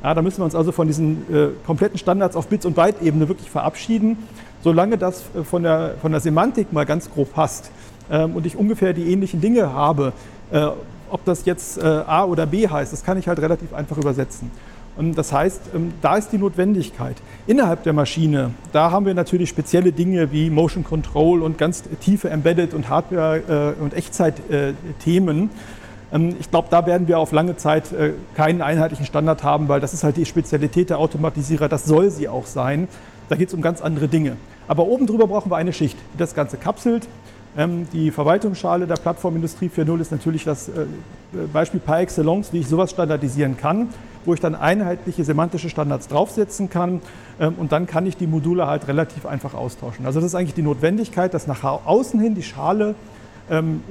Ja, 0.03 0.15
da 0.15 0.23
müssen 0.23 0.39
wir 0.39 0.45
uns 0.45 0.55
also 0.55 0.71
von 0.71 0.87
diesen 0.87 1.23
äh, 1.35 1.49
kompletten 1.67 1.99
Standards 1.99 2.37
auf 2.37 2.49
Bits- 2.49 2.67
und 2.67 2.75
Byte-Ebene 2.75 3.29
wirklich 3.29 3.51
verabschieden, 3.51 4.19
solange 4.63 4.99
das 4.99 5.23
äh, 5.35 5.43
von, 5.43 5.63
der, 5.63 5.95
von 6.01 6.13
der 6.13 6.21
Semantik 6.21 6.73
mal 6.73 6.85
ganz 6.85 7.11
grob 7.11 7.33
passt 7.33 7.71
ähm, 8.11 8.37
und 8.37 8.47
ich 8.47 8.57
ungefähr 8.57 8.93
die 8.93 9.11
ähnlichen 9.11 9.41
Dinge 9.41 9.73
habe. 9.73 10.13
Äh, 10.53 10.69
ob 11.11 11.25
das 11.25 11.45
jetzt 11.45 11.79
äh, 11.79 11.85
A 11.85 12.25
oder 12.25 12.45
B 12.45 12.69
heißt, 12.69 12.93
das 12.93 13.05
kann 13.05 13.19
ich 13.19 13.29
halt 13.29 13.39
relativ 13.39 13.73
einfach 13.73 13.97
übersetzen. 13.97 14.51
Und 14.97 15.19
das 15.19 15.33
heißt, 15.33 15.61
ähm, 15.75 15.93
da 16.03 16.17
ist 16.17 16.31
die 16.31 16.39
Notwendigkeit. 16.39 17.17
Innerhalb 17.47 17.83
der 17.83 17.93
Maschine, 17.93 18.51
da 18.73 18.91
haben 18.91 19.07
wir 19.07 19.15
natürlich 19.15 19.49
spezielle 19.49 19.93
Dinge 19.93 20.31
wie 20.31 20.51
Motion 20.51 20.85
Control 20.85 21.43
und 21.43 21.59
ganz 21.59 21.83
tiefe 22.01 22.31
Embedded 22.31 22.75
und 22.75 22.89
Hardware- 22.89 23.75
äh, 23.79 23.83
und 23.83 23.95
Echtzeit-Themen. 23.95 25.51
Ähm, 26.13 26.37
ich 26.39 26.51
glaube, 26.51 26.69
da 26.71 26.87
werden 26.87 27.09
wir 27.09 27.19
auf 27.19 27.33
lange 27.33 27.57
Zeit 27.57 27.93
äh, 27.93 28.13
keinen 28.37 28.63
einheitlichen 28.63 29.05
Standard 29.05 29.43
haben, 29.43 29.69
weil 29.69 29.81
das 29.81 29.95
ist 29.95 30.05
halt 30.05 30.17
die 30.17 30.27
Spezialität 30.27 30.91
der 30.91 30.99
Automatisierer. 30.99 31.69
Das 31.69 31.85
soll 31.85 32.11
sie 32.11 32.29
auch 32.29 32.47
sein. 32.47 32.87
Da 33.29 33.37
geht 33.37 33.49
es 33.49 33.55
um 33.55 33.63
ganz 33.63 33.81
andere 33.81 34.07
Dinge. 34.07 34.37
Aber 34.69 34.87
oben 34.87 35.07
drüber 35.07 35.27
brauchen 35.27 35.51
wir 35.51 35.57
eine 35.57 35.73
Schicht, 35.73 35.99
die 36.15 36.19
das 36.19 36.35
Ganze 36.35 36.57
kapselt. 36.57 37.09
Ähm, 37.57 37.89
die 37.93 38.13
Verwaltungsschale 38.13 38.87
der 38.87 38.95
Plattformindustrie 38.95 39.71
4.0 39.77 40.01
ist 40.01 40.13
natürlich 40.13 40.45
das 40.45 40.71
Beispiel 41.53 41.81
par 41.81 42.01
excellence, 42.01 42.53
wie 42.53 42.61
ich 42.61 42.69
sowas 42.69 42.93
standardisieren 42.93 43.57
kann 43.57 43.89
wo 44.25 44.35
ich 44.35 44.41
dann 44.41 44.55
einheitliche 44.55 45.25
semantische 45.25 45.69
Standards 45.69 46.09
draufsetzen 46.09 46.71
kann 46.71 47.01
ähm, 47.41 47.55
und 47.59 47.73
dann 47.73 47.87
kann 47.87 48.07
ich 48.07 48.17
die 48.17 48.27
Module 48.27 48.67
halt 48.67 48.89
relativ 48.89 49.27
einfach 49.27 49.55
austauschen. 49.55 50.07
Also 50.07 50.21
das 50.21 50.29
ist 50.29 50.35
eigentlich 50.35 50.55
die 50.55 50.63
Notwendigkeit, 50.63 51.35
dass 51.35 51.47
nach 51.47 51.63
außen 51.65 52.21
hin 52.21 52.35
die 52.35 52.43
Schale 52.43 52.95
ähm, 53.51 53.83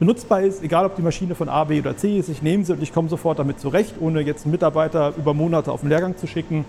benutzbar 0.00 0.40
ist, 0.40 0.62
egal 0.62 0.86
ob 0.86 0.96
die 0.96 1.02
Maschine 1.02 1.34
von 1.34 1.48
A, 1.48 1.64
B 1.64 1.78
oder 1.78 1.96
C 1.96 2.18
ist. 2.18 2.28
Ich 2.28 2.42
nehme 2.42 2.64
sie 2.64 2.72
und 2.72 2.82
ich 2.82 2.92
komme 2.92 3.08
sofort 3.08 3.38
damit 3.38 3.60
zurecht, 3.60 3.94
ohne 4.00 4.22
jetzt 4.22 4.44
einen 4.44 4.52
Mitarbeiter 4.52 5.12
über 5.16 5.34
Monate 5.34 5.70
auf 5.70 5.80
den 5.80 5.90
Lehrgang 5.90 6.16
zu 6.16 6.26
schicken. 6.26 6.64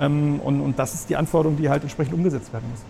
Ähm, 0.00 0.40
und, 0.40 0.78
das 0.78 0.92
ist 0.94 1.08
die 1.08 1.16
Anforderung, 1.16 1.56
die 1.56 1.70
halt 1.70 1.82
entsprechend 1.82 2.14
umgesetzt 2.14 2.52
werden 2.52 2.68
muss. 2.70 2.80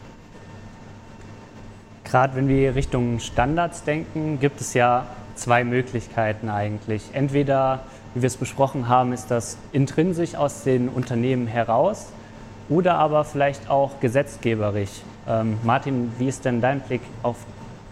Gerade 2.04 2.34
wenn 2.36 2.48
wir 2.48 2.74
Richtung 2.74 3.18
Standards 3.18 3.84
denken, 3.84 4.38
gibt 4.40 4.60
es 4.60 4.74
ja 4.74 5.06
zwei 5.34 5.64
Möglichkeiten 5.64 6.48
eigentlich. 6.48 7.10
Entweder 7.12 7.80
wie 8.14 8.22
wir 8.22 8.26
es 8.26 8.36
besprochen 8.36 8.88
haben, 8.88 9.12
ist 9.12 9.30
das 9.30 9.56
intrinsisch 9.72 10.34
aus 10.34 10.62
den 10.62 10.88
Unternehmen 10.88 11.46
heraus 11.46 12.06
oder 12.68 12.94
aber 12.96 13.24
vielleicht 13.24 13.68
auch 13.68 14.00
gesetzgeberisch. 14.00 15.02
Ähm, 15.28 15.58
Martin, 15.62 16.12
wie 16.18 16.28
ist 16.28 16.44
denn 16.44 16.60
dein 16.60 16.80
Blick 16.80 17.02
auf 17.22 17.36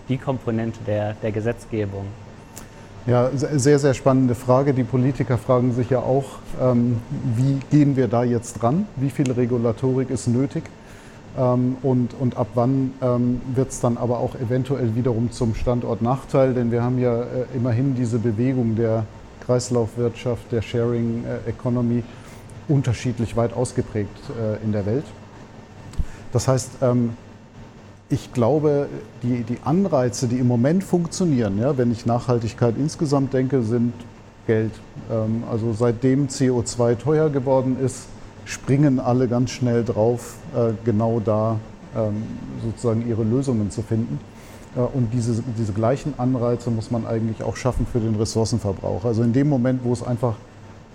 die 0.09 0.19
Komponente 0.19 0.79
der, 0.87 1.15
der 1.15 1.33
Gesetzgebung? 1.33 2.07
Ja, 3.05 3.31
sehr, 3.33 3.81
sehr 3.81 3.95
spannende 3.95 4.37
Frage. 4.37 4.75
Die 4.75 4.85
Politiker 4.85 5.37
fragen 5.37 5.73
sich 5.73 5.91
ja 5.91 5.99
auch, 5.99 6.25
ähm, 6.61 7.01
wie 7.37 7.59
gehen 7.71 7.97
wir 7.97 8.07
da 8.07 8.23
jetzt 8.23 8.63
dran? 8.63 8.87
Wie 8.95 9.11
viel 9.11 9.31
Regulatorik 9.33 10.09
ist 10.09 10.29
nötig? 10.29 10.63
Ähm, 11.37 11.77
und, 11.83 12.15
und 12.15 12.37
ab 12.37 12.49
wann 12.55 12.93
ähm, 13.03 13.41
wird 13.55 13.71
es 13.71 13.81
dann 13.81 13.97
aber 13.97 14.19
auch 14.19 14.37
eventuell 14.37 14.95
wiederum 14.95 15.33
zum 15.33 15.57
Standortnachteil? 15.57 16.55
Denn 16.55 16.71
wir 16.71 16.85
haben 16.85 17.01
ja 17.01 17.23
äh, 17.23 17.27
immerhin 17.57 17.97
diese 17.97 18.21
Bewegung 18.21 18.77
der 18.77 19.05
Kreislaufwirtschaft, 19.45 20.51
der 20.53 20.63
Sharing 20.63 21.25
äh, 21.25 21.51
Economy 21.51 22.03
unterschiedlich 22.69 23.37
weit 23.37 23.53
ausgeprägt 23.53 24.17
äh, 24.31 24.63
in 24.65 24.73
der 24.73 24.87
Welt. 24.87 25.05
Das 26.33 26.49
heißt, 26.49 26.71
ähm, 26.83 27.11
ich 28.09 28.33
glaube, 28.33 28.89
die, 29.23 29.43
die 29.43 29.59
Anreize, 29.65 30.29
die 30.29 30.37
im 30.37 30.47
Moment 30.47 30.85
funktionieren, 30.85 31.59
ja, 31.59 31.77
wenn 31.79 31.91
ich 31.91 32.07
Nachhaltigkeit 32.07 32.75
insgesamt 32.79 33.33
denke, 33.33 33.63
sind 33.63 33.95
Geld. 34.47 34.73
Ähm, 35.11 35.45
also 35.51 35.73
seitdem 35.73 36.29
CO2 36.29 36.99
teuer 36.99 37.31
geworden 37.31 37.77
ist, 37.83 38.07
springen 38.45 39.01
alle 39.01 39.29
ganz 39.29 39.51
schnell 39.51 39.85
drauf, 39.85 40.37
äh, 40.55 40.73
genau 40.85 41.21
da 41.21 41.59
ähm, 41.97 42.23
sozusagen 42.63 43.09
ihre 43.09 43.23
Lösungen 43.23 43.71
zu 43.71 43.83
finden. 43.83 44.19
Äh, 44.77 44.81
und 44.81 45.13
diese, 45.13 45.43
diese 45.59 45.73
gleichen 45.73 46.15
Anreize 46.19 46.71
muss 46.71 46.91
man 46.91 47.07
eigentlich 47.07 47.43
auch 47.43 47.57
schaffen 47.57 47.87
für 47.91 48.01
den 48.01 48.15
Ressourcenverbrauch. 48.15 49.05
Also 49.05 49.23
in 49.23 49.33
dem 49.33 49.49
Moment, 49.49 49.81
wo 49.85 49.93
es 49.93 50.03
einfach 50.03 50.35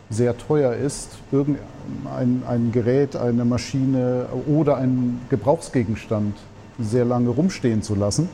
sehr 0.10 0.38
teuer 0.38 0.74
ist, 0.74 1.10
irgendein 1.32 2.44
ein 2.48 2.72
Gerät, 2.72 3.16
eine 3.16 3.44
Maschine 3.44 4.28
oder 4.48 4.78
ein 4.78 5.20
Gebrauchsgegenstand 5.30 6.38
sehr 6.80 7.04
lange 7.04 7.30
rumstehen 7.30 7.82
zu 7.82 7.96
lassen, 7.96 8.30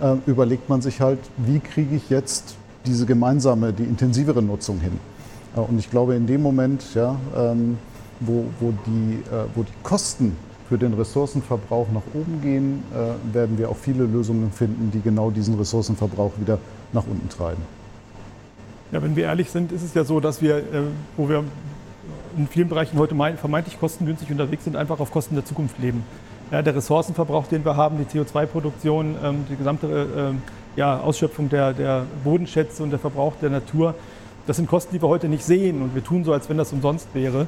äh, 0.00 0.14
überlegt 0.26 0.68
man 0.68 0.80
sich 0.80 1.00
halt, 1.00 1.18
wie 1.36 1.58
kriege 1.58 1.96
ich 1.96 2.08
jetzt 2.08 2.54
diese 2.86 3.04
gemeinsame, 3.04 3.72
die 3.72 3.82
intensivere 3.82 4.42
Nutzung 4.42 4.78
hin. 4.78 4.92
Äh, 5.56 5.60
und 5.60 5.78
ich 5.78 5.90
glaube, 5.90 6.14
in 6.14 6.26
dem 6.26 6.42
Moment, 6.42 6.94
ja, 6.94 7.16
ähm, 7.36 7.78
wo, 8.20 8.44
wo, 8.58 8.72
die, 8.84 9.22
wo 9.54 9.62
die 9.62 9.72
Kosten 9.84 10.36
für 10.68 10.78
den 10.78 10.94
Ressourcenverbrauch 10.94 11.88
nach 11.92 12.02
oben 12.14 12.40
gehen, 12.42 12.82
äh, 12.92 13.34
werden 13.34 13.58
wir 13.58 13.70
auch 13.70 13.76
viele 13.76 14.04
Lösungen 14.04 14.52
finden, 14.52 14.90
die 14.92 15.00
genau 15.00 15.30
diesen 15.30 15.54
Ressourcenverbrauch 15.54 16.32
wieder 16.38 16.58
nach 16.92 17.04
unten 17.06 17.28
treiben. 17.28 17.62
Ja, 18.92 19.02
wenn 19.02 19.16
wir 19.16 19.24
ehrlich 19.24 19.50
sind, 19.50 19.72
ist 19.72 19.82
es 19.82 19.94
ja 19.94 20.04
so, 20.04 20.20
dass 20.20 20.40
wir, 20.42 20.58
äh, 20.58 20.82
wo 21.16 21.28
wir 21.28 21.44
in 22.36 22.46
vielen 22.46 22.68
Bereichen 22.68 22.98
heute 22.98 23.14
vermeintlich 23.36 23.80
kostengünstig 23.80 24.30
unterwegs 24.30 24.64
sind, 24.64 24.76
einfach 24.76 25.00
auf 25.00 25.10
Kosten 25.10 25.34
der 25.34 25.44
Zukunft 25.44 25.78
leben. 25.78 26.04
Ja, 26.50 26.62
der 26.62 26.74
Ressourcenverbrauch, 26.74 27.46
den 27.46 27.64
wir 27.64 27.76
haben, 27.76 27.98
die 27.98 28.18
CO2-Produktion, 28.18 29.16
ähm, 29.22 29.44
die 29.50 29.56
gesamte 29.56 29.86
äh, 29.86 30.78
ja, 30.78 31.00
Ausschöpfung 31.00 31.48
der, 31.48 31.72
der 31.72 32.04
Bodenschätze 32.24 32.82
und 32.82 32.90
der 32.90 32.98
Verbrauch 32.98 33.34
der 33.42 33.50
Natur, 33.50 33.94
das 34.46 34.56
sind 34.56 34.68
Kosten, 34.68 34.94
die 34.94 35.02
wir 35.02 35.08
heute 35.08 35.28
nicht 35.28 35.44
sehen 35.44 35.82
und 35.82 35.94
wir 35.94 36.02
tun 36.02 36.24
so, 36.24 36.32
als 36.32 36.48
wenn 36.48 36.56
das 36.56 36.72
umsonst 36.72 37.08
wäre. 37.12 37.46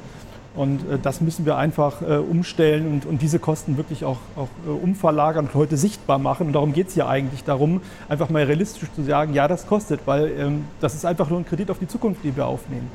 Und 0.53 0.81
äh, 0.89 0.99
das 1.01 1.21
müssen 1.21 1.45
wir 1.45 1.57
einfach 1.57 2.01
äh, 2.01 2.17
umstellen 2.17 2.87
und, 2.87 3.05
und, 3.05 3.21
diese 3.21 3.39
Kosten 3.39 3.77
wirklich 3.77 4.03
auch, 4.03 4.17
auch 4.35 4.49
äh, 4.67 4.69
umverlagern 4.69 5.45
und 5.45 5.53
heute 5.53 5.77
sichtbar 5.77 6.19
machen. 6.19 6.47
Und 6.47 6.53
darum 6.53 6.73
geht 6.73 6.89
es 6.89 6.95
ja 6.95 7.07
eigentlich 7.07 7.43
darum, 7.43 7.81
einfach 8.09 8.29
mal 8.29 8.43
realistisch 8.43 8.89
zu 8.93 9.03
sagen, 9.03 9.33
ja, 9.33 9.47
das 9.47 9.65
kostet, 9.65 10.01
weil 10.05 10.31
ähm, 10.37 10.65
das 10.81 10.93
ist 10.93 11.05
einfach 11.05 11.29
nur 11.29 11.39
ein 11.39 11.45
Kredit 11.45 11.71
auf 11.71 11.79
die 11.79 11.87
Zukunft, 11.87 12.23
die 12.23 12.35
wir 12.35 12.47
aufnehmen. 12.47 12.89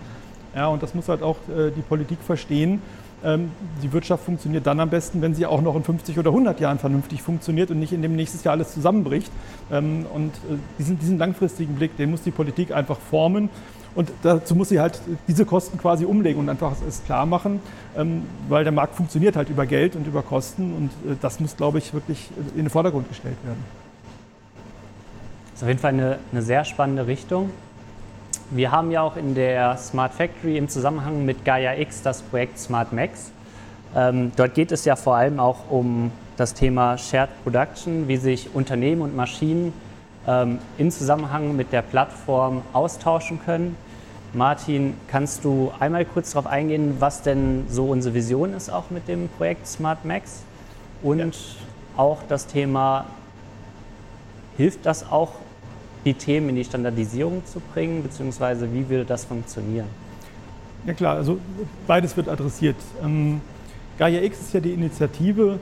Ja, 0.55 0.69
und 0.69 0.83
das 0.83 0.95
muss 0.95 1.09
halt 1.09 1.23
auch 1.23 1.37
äh, 1.49 1.71
die 1.71 1.83
Politik 1.83 2.19
verstehen. 2.21 2.81
Ähm, 3.25 3.51
die 3.83 3.93
Wirtschaft 3.93 4.25
funktioniert 4.25 4.67
dann 4.67 4.79
am 4.79 4.91
besten, 4.91 5.23
wenn 5.23 5.35
sie 5.35 5.47
auch 5.47 5.63
noch 5.63 5.75
in 5.75 5.83
50 5.83 6.19
oder 6.19 6.31
100 6.31 6.61
Jahren 6.61 6.79
vernünftig 6.79 7.23
funktioniert 7.23 7.71
und 7.71 7.79
nicht 7.79 7.93
in 7.93 8.03
dem 8.03 8.15
nächstes 8.15 8.45
Jahr 8.45 8.53
alles 8.53 8.73
zusammenbricht. 8.73 9.33
Ähm, 9.73 10.05
und 10.13 10.35
äh, 10.35 10.59
diesen, 10.79 10.99
diesen 10.99 11.19
langfristigen 11.19 11.75
Blick, 11.77 11.97
den 11.97 12.11
muss 12.11 12.23
die 12.23 12.31
Politik 12.31 12.73
einfach 12.73 12.99
formen. 12.99 13.49
Und 13.97 14.13
dazu 14.23 14.55
muss 14.55 14.69
sie 14.69 14.79
halt 14.79 15.01
diese 15.27 15.47
Kosten 15.47 15.79
quasi 15.79 16.05
umlegen 16.05 16.39
und 16.39 16.51
einfach 16.51 16.73
es 16.87 17.03
klar 17.05 17.25
machen, 17.25 17.61
ähm, 17.97 18.25
weil 18.49 18.63
der 18.63 18.73
Markt 18.73 18.95
funktioniert 18.95 19.37
halt 19.37 19.49
über 19.49 19.65
Geld 19.65 19.97
und 19.97 20.07
über 20.07 20.23
Kosten 20.23 20.75
und 20.75 21.11
äh, 21.11 21.17
das 21.21 21.41
muss, 21.41 21.57
glaube 21.57 21.79
ich, 21.79 21.95
wirklich 21.95 22.29
in 22.55 22.65
den 22.65 22.71
Vordergrund 22.71 23.09
gestellt 23.09 23.39
werden. 23.43 23.65
Das 25.51 25.61
ist 25.61 25.63
auf 25.63 25.69
jeden 25.69 25.81
Fall 25.81 25.95
eine, 25.95 26.19
eine 26.31 26.43
sehr 26.43 26.65
spannende 26.67 27.07
Richtung. 27.07 27.51
wir 28.51 28.71
haben 28.71 28.91
ja 28.91 29.01
auch 29.01 29.17
in 29.17 29.35
der 29.35 29.79
Smart 29.79 30.13
Factory 30.13 30.59
im 30.59 30.69
Zusammenhang 30.69 31.25
mit 31.25 31.47
Gaia 31.47 31.75
X 31.79 32.03
das 32.03 32.21
Projekt 32.21 32.59
Smart 32.59 32.93
Max. 32.93 33.33
Ähm, 33.95 34.31
dort 34.37 34.53
geht 34.53 34.73
es 34.73 34.85
ja 34.85 34.95
vor 34.95 35.17
allem 35.17 35.41
auch 35.41 35.71
um 35.71 36.13
das 36.37 36.53
Thema 36.53 36.99
Shared 36.99 37.31
Production, 37.43 38.09
wie 38.09 38.19
sich 38.19 38.55
Unternehmen 38.55 39.01
und 39.01 39.17
Maschinen 39.17 39.73
ähm, 40.27 40.59
in 40.77 40.91
Zusammenhang 40.91 41.57
mit 41.57 41.73
der 41.73 41.83
Plattform 41.83 42.61
austauschen 42.75 43.41
können. 43.43 43.77
Martin, 44.37 44.93
kannst 45.09 45.47
du 45.47 45.73
einmal 45.81 46.05
kurz 46.05 46.33
darauf 46.33 46.47
eingehen, 46.47 46.97
was 46.99 47.23
denn 47.23 47.65
so 47.71 47.87
unsere 47.87 48.15
Vision 48.15 48.53
ist 48.53 48.69
auch 48.69 48.91
mit 48.91 49.09
dem 49.09 49.31
Projekt 49.31 49.67
Smart 49.67 50.05
Max 50.05 50.43
und 51.03 51.19
ja. 51.19 51.27
auch 51.97 52.19
das 52.29 52.47
Thema, 52.47 53.07
hilft 54.59 54.85
das 54.85 55.11
auch 55.11 55.33
die 56.05 56.13
Themen 56.13 56.51
in 56.51 56.57
die 56.57 56.65
Standardisierung 56.65 57.47
zu 57.47 57.61
bringen, 57.61 58.03
beziehungsweise 58.03 58.73
wie 58.75 58.87
würde 58.91 59.07
das 59.07 59.25
funktionieren? 59.25 59.87
Ja 60.85 60.93
klar, 60.93 61.17
also 61.17 61.39
beides 61.87 62.15
wird 62.15 62.29
adressiert. 62.29 62.77
Ähm, 63.03 63.41
Gaia 63.99 64.21
X 64.21 64.41
ist 64.41 64.53
ja 64.53 64.61
die 64.61 64.75
Initiative, 64.75 65.59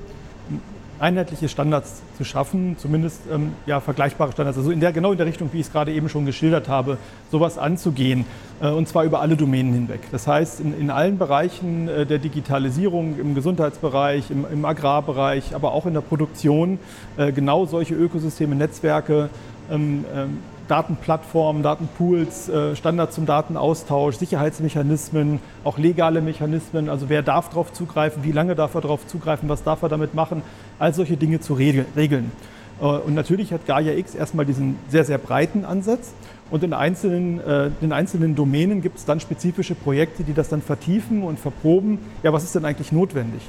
einheitliche 0.98 1.48
Standards 1.48 2.02
zu 2.16 2.24
schaffen, 2.24 2.76
zumindest 2.78 3.22
ähm, 3.32 3.52
ja, 3.66 3.80
vergleichbare 3.80 4.32
Standards, 4.32 4.58
also 4.58 4.70
in 4.70 4.80
der, 4.80 4.92
genau 4.92 5.12
in 5.12 5.18
der 5.18 5.26
Richtung, 5.26 5.50
wie 5.52 5.60
ich 5.60 5.66
es 5.66 5.72
gerade 5.72 5.92
eben 5.92 6.08
schon 6.08 6.26
geschildert 6.26 6.68
habe, 6.68 6.98
sowas 7.30 7.58
anzugehen, 7.58 8.24
äh, 8.60 8.68
und 8.68 8.88
zwar 8.88 9.04
über 9.04 9.20
alle 9.20 9.36
Domänen 9.36 9.72
hinweg. 9.72 10.00
Das 10.12 10.26
heißt, 10.26 10.60
in, 10.60 10.78
in 10.78 10.90
allen 10.90 11.18
Bereichen 11.18 11.88
äh, 11.88 12.06
der 12.06 12.18
Digitalisierung, 12.18 13.18
im 13.18 13.34
Gesundheitsbereich, 13.34 14.30
im, 14.30 14.46
im, 14.50 14.64
Agrarbereich, 14.64 15.54
aber 15.54 15.72
auch 15.72 15.86
in 15.86 15.94
der 15.94 16.00
Produktion, 16.00 16.78
äh, 17.16 17.32
genau 17.32 17.66
solche 17.66 17.94
Ökosysteme, 17.94 18.54
Netzwerke 18.54 19.30
ähm, 19.70 20.04
ähm, 20.14 20.38
Datenplattformen, 20.68 21.62
Datenpools, 21.62 22.48
äh, 22.48 22.76
Standards 22.76 23.14
zum 23.14 23.26
Datenaustausch, 23.26 24.16
Sicherheitsmechanismen, 24.16 25.40
auch 25.62 25.78
legale 25.78 26.20
Mechanismen, 26.20 26.88
also 26.88 27.08
wer 27.08 27.22
darf 27.22 27.50
darauf 27.50 27.72
zugreifen, 27.72 28.24
wie 28.24 28.32
lange 28.32 28.54
darf 28.54 28.74
er 28.74 28.80
darauf 28.80 29.06
zugreifen, 29.06 29.48
was 29.48 29.62
darf 29.62 29.82
er 29.82 29.88
damit 29.88 30.14
machen, 30.14 30.42
all 30.78 30.94
solche 30.94 31.16
Dinge 31.16 31.40
zu 31.40 31.54
regeln. 31.54 32.32
Äh, 32.80 32.84
und 32.84 33.14
natürlich 33.14 33.52
hat 33.52 33.66
Gaia 33.66 33.92
X 33.94 34.14
erstmal 34.14 34.46
diesen 34.46 34.78
sehr, 34.88 35.04
sehr 35.04 35.18
breiten 35.18 35.64
Ansatz 35.64 36.12
und 36.50 36.62
in 36.64 36.72
einzelnen, 36.72 37.40
äh, 37.40 37.70
in 37.80 37.92
einzelnen 37.92 38.34
Domänen 38.34 38.80
gibt 38.82 38.98
es 38.98 39.04
dann 39.04 39.20
spezifische 39.20 39.74
Projekte, 39.74 40.24
die 40.24 40.34
das 40.34 40.48
dann 40.48 40.62
vertiefen 40.62 41.22
und 41.22 41.38
verproben. 41.38 41.98
Ja, 42.22 42.32
was 42.32 42.44
ist 42.44 42.54
denn 42.54 42.64
eigentlich 42.64 42.92
notwendig? 42.92 43.42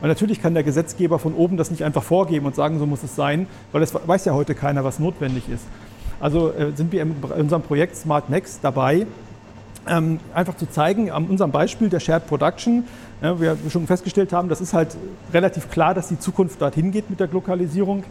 Und 0.00 0.08
natürlich 0.08 0.42
kann 0.42 0.54
der 0.54 0.64
Gesetzgeber 0.64 1.20
von 1.20 1.32
oben 1.34 1.56
das 1.56 1.70
nicht 1.70 1.84
einfach 1.84 2.02
vorgeben 2.02 2.46
und 2.46 2.56
sagen, 2.56 2.80
so 2.80 2.86
muss 2.86 3.04
es 3.04 3.14
sein, 3.14 3.46
weil 3.70 3.82
es 3.82 3.94
weiß 3.94 4.24
ja 4.24 4.34
heute 4.34 4.56
keiner, 4.56 4.82
was 4.84 4.98
notwendig 4.98 5.48
ist. 5.48 5.64
Also 6.22 6.52
äh, 6.52 6.70
sind 6.76 6.92
wir 6.92 7.02
in 7.02 7.16
unserem 7.36 7.62
Projekt 7.62 7.96
Smart 7.96 8.30
Next 8.30 8.60
dabei, 8.62 9.06
ähm, 9.88 10.20
einfach 10.32 10.56
zu 10.56 10.70
zeigen, 10.70 11.10
an 11.10 11.26
unserem 11.26 11.50
Beispiel 11.50 11.88
der 11.88 11.98
Shared 11.98 12.28
Production, 12.28 12.84
ja, 13.20 13.40
wir 13.40 13.56
schon 13.68 13.88
festgestellt 13.88 14.32
haben, 14.32 14.48
das 14.48 14.60
ist 14.60 14.72
halt 14.72 14.96
relativ 15.32 15.68
klar, 15.68 15.94
dass 15.94 16.06
die 16.06 16.20
Zukunft 16.20 16.62
dorthin 16.62 16.92
geht 16.92 17.10
mit 17.10 17.18
der 17.18 17.26
Glokalisierung. 17.26 18.04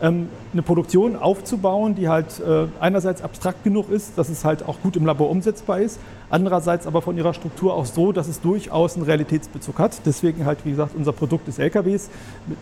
Ähm, 0.00 0.28
eine 0.52 0.62
Produktion 0.62 1.16
aufzubauen, 1.16 1.96
die 1.96 2.08
halt 2.08 2.38
äh, 2.38 2.66
einerseits 2.78 3.20
abstrakt 3.20 3.64
genug 3.64 3.90
ist, 3.90 4.16
dass 4.16 4.28
es 4.28 4.44
halt 4.44 4.62
auch 4.68 4.80
gut 4.80 4.94
im 4.94 5.04
Labor 5.04 5.28
umsetzbar 5.28 5.80
ist, 5.80 5.98
andererseits 6.30 6.86
aber 6.86 7.02
von 7.02 7.16
ihrer 7.16 7.34
Struktur 7.34 7.74
auch 7.74 7.86
so, 7.86 8.12
dass 8.12 8.28
es 8.28 8.40
durchaus 8.40 8.94
einen 8.94 9.06
Realitätsbezug 9.06 9.80
hat. 9.80 10.06
Deswegen 10.06 10.44
halt, 10.44 10.58
wie 10.64 10.70
gesagt, 10.70 10.94
unser 10.94 11.12
Produkt 11.12 11.48
des 11.48 11.58
LKWs, 11.58 12.10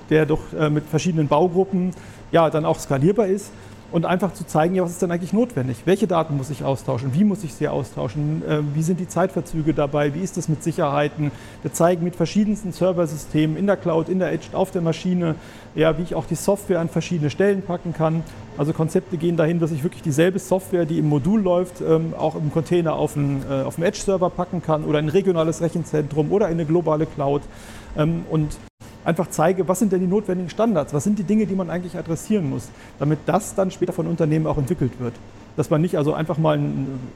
der 0.08 0.24
doch 0.24 0.40
äh, 0.58 0.70
mit 0.70 0.84
verschiedenen 0.86 1.28
Baugruppen 1.28 1.90
ja 2.32 2.48
dann 2.48 2.64
auch 2.64 2.78
skalierbar 2.78 3.26
ist 3.26 3.50
und 3.94 4.06
einfach 4.06 4.34
zu 4.34 4.44
zeigen, 4.44 4.74
ja, 4.74 4.82
was 4.82 4.90
ist 4.90 5.02
denn 5.02 5.12
eigentlich 5.12 5.32
notwendig? 5.32 5.82
Welche 5.84 6.08
Daten 6.08 6.36
muss 6.36 6.50
ich 6.50 6.64
austauschen? 6.64 7.14
Wie 7.14 7.22
muss 7.22 7.44
ich 7.44 7.54
sie 7.54 7.68
austauschen? 7.68 8.42
Ähm, 8.48 8.72
wie 8.74 8.82
sind 8.82 8.98
die 8.98 9.06
Zeitverzüge 9.06 9.72
dabei? 9.72 10.14
Wie 10.14 10.18
ist 10.18 10.36
das 10.36 10.48
mit 10.48 10.64
Sicherheiten? 10.64 11.30
Wir 11.62 11.72
zeigen 11.72 12.02
mit 12.02 12.16
verschiedensten 12.16 12.72
Serversystemen 12.72 13.56
in 13.56 13.68
der 13.68 13.76
Cloud, 13.76 14.08
in 14.08 14.18
der 14.18 14.32
Edge, 14.32 14.48
auf 14.52 14.72
der 14.72 14.82
Maschine, 14.82 15.36
ja, 15.76 15.96
wie 15.96 16.02
ich 16.02 16.16
auch 16.16 16.26
die 16.26 16.34
Software 16.34 16.80
an 16.80 16.88
verschiedene 16.88 17.30
Stellen 17.30 17.62
packen 17.62 17.92
kann. 17.92 18.24
Also 18.58 18.72
Konzepte 18.72 19.16
gehen 19.16 19.36
dahin, 19.36 19.60
dass 19.60 19.70
ich 19.70 19.84
wirklich 19.84 20.02
dieselbe 20.02 20.40
Software, 20.40 20.86
die 20.86 20.98
im 20.98 21.08
Modul 21.08 21.40
läuft, 21.40 21.80
ähm, 21.80 22.14
auch 22.18 22.34
im 22.34 22.52
Container 22.52 22.94
auf 22.94 23.16
einen, 23.16 23.44
äh, 23.48 23.62
auf 23.62 23.76
einen 23.76 23.86
Edge-Server 23.86 24.30
packen 24.30 24.60
kann 24.60 24.82
oder 24.82 24.98
ein 24.98 25.08
regionales 25.08 25.60
Rechenzentrum 25.60 26.32
oder 26.32 26.46
in 26.46 26.54
eine 26.54 26.64
globale 26.64 27.06
Cloud. 27.06 27.42
Ähm, 27.96 28.24
und 28.28 28.56
einfach 29.04 29.28
zeige, 29.28 29.68
was 29.68 29.78
sind 29.78 29.92
denn 29.92 30.00
die 30.00 30.06
notwendigen 30.06 30.50
Standards, 30.50 30.94
was 30.94 31.04
sind 31.04 31.18
die 31.18 31.24
Dinge, 31.24 31.46
die 31.46 31.54
man 31.54 31.70
eigentlich 31.70 31.96
adressieren 31.96 32.48
muss, 32.48 32.68
damit 32.98 33.20
das 33.26 33.54
dann 33.54 33.70
später 33.70 33.92
von 33.92 34.06
Unternehmen 34.06 34.46
auch 34.46 34.58
entwickelt 34.58 34.92
wird. 34.98 35.14
Dass 35.56 35.70
man 35.70 35.80
nicht 35.80 35.96
also 35.96 36.14
einfach 36.14 36.38
mal 36.38 36.58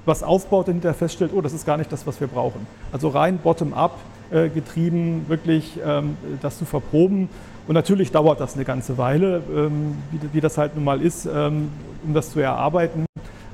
was 0.04 0.22
aufbaut 0.22 0.68
und 0.68 0.74
hinterher 0.74 0.94
feststellt, 0.94 1.32
oh, 1.34 1.40
das 1.40 1.52
ist 1.52 1.66
gar 1.66 1.76
nicht 1.76 1.90
das, 1.90 2.06
was 2.06 2.20
wir 2.20 2.28
brauchen. 2.28 2.66
Also 2.92 3.08
rein 3.08 3.38
bottom-up 3.38 3.98
äh, 4.30 4.48
getrieben, 4.48 5.24
wirklich 5.28 5.78
ähm, 5.84 6.16
das 6.40 6.58
zu 6.58 6.64
verproben. 6.64 7.28
Und 7.66 7.74
natürlich 7.74 8.12
dauert 8.12 8.40
das 8.40 8.54
eine 8.54 8.64
ganze 8.64 8.96
Weile, 8.96 9.42
ähm, 9.54 9.96
wie, 10.32 10.40
das 10.40 10.56
halt 10.56 10.74
nun 10.74 10.84
mal 10.84 11.02
ist, 11.02 11.26
ähm, 11.26 11.70
um 12.06 12.14
das 12.14 12.30
zu 12.30 12.40
erarbeiten. 12.40 13.06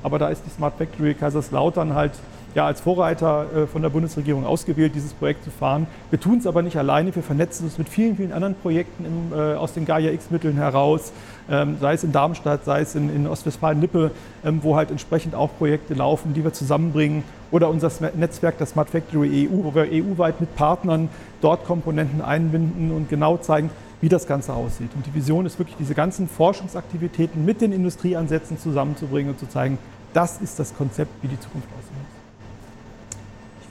Aber 0.03 0.19
da 0.19 0.29
ist 0.29 0.43
die 0.47 0.51
Smart 0.51 0.75
Factory 0.77 1.15
Kaiserslautern 1.15 1.95
halt 1.95 2.13
ja, 2.55 2.67
als 2.67 2.81
Vorreiter 2.81 3.47
äh, 3.55 3.67
von 3.67 3.83
der 3.83 3.89
Bundesregierung 3.89 4.47
ausgewählt, 4.47 4.95
dieses 4.95 5.13
Projekt 5.13 5.45
zu 5.45 5.51
fahren. 5.51 5.87
Wir 6.11 6.21
tun 6.21 6.39
es 6.39 6.47
aber 6.47 6.63
nicht 6.63 6.77
alleine, 6.77 7.15
wir 7.15 7.23
vernetzen 7.23 7.65
uns 7.65 7.79
mit 7.79 7.89
vielen, 7.89 8.17
vielen 8.17 8.33
anderen 8.33 8.55
Projekten 8.55 9.05
im, 9.05 9.39
äh, 9.39 9.55
aus 9.55 9.73
den 9.73 9.85
Gaia-X-Mitteln 9.85 10.57
heraus, 10.57 11.13
ähm, 11.51 11.77
sei 11.81 11.95
es 11.95 12.05
in 12.05 12.13
Darmstadt, 12.13 12.65
sei 12.65 12.81
es 12.81 12.95
in, 12.95 13.15
in 13.15 13.27
Ostwestfalen-Lippe, 13.27 14.13
ähm, 14.45 14.61
wo 14.63 14.77
halt 14.77 14.91
entsprechend 14.91 15.35
auch 15.35 15.51
Projekte 15.59 15.95
laufen, 15.95 16.33
die 16.35 16.45
wir 16.45 16.53
zusammenbringen. 16.53 17.25
Oder 17.51 17.69
unser 17.69 17.91
Netzwerk, 18.17 18.59
das 18.59 18.71
Smart 18.71 18.91
Factory 18.91 19.49
EU, 19.49 19.65
wo 19.65 19.75
wir 19.75 19.87
EU-weit 19.91 20.41
mit 20.41 20.57
Partnern 20.57 21.09
dort 21.41 21.65
Komponenten 21.65 22.21
einbinden 22.21 22.91
und 22.91 23.09
genau 23.09 23.37
zeigen, 23.37 23.71
wie 24.01 24.09
das 24.09 24.27
Ganze 24.27 24.53
aussieht. 24.53 24.91
Und 24.95 25.07
die 25.07 25.15
Vision 25.15 25.47
ist 25.47 25.59
wirklich, 25.59 25.77
diese 25.79 25.95
ganzen 25.95 26.29
Forschungsaktivitäten 26.29 27.45
mit 27.45 27.61
den 27.61 27.73
Industrieansätzen 27.73 28.59
zusammenzubringen 28.59 29.33
und 29.33 29.39
zu 29.39 29.49
zeigen, 29.49 29.79
das 30.13 30.41
ist 30.41 30.59
das 30.59 30.75
Konzept, 30.77 31.11
wie 31.23 31.29
die 31.29 31.41
Zukunft 31.41 31.69
aussieht. 31.79 32.24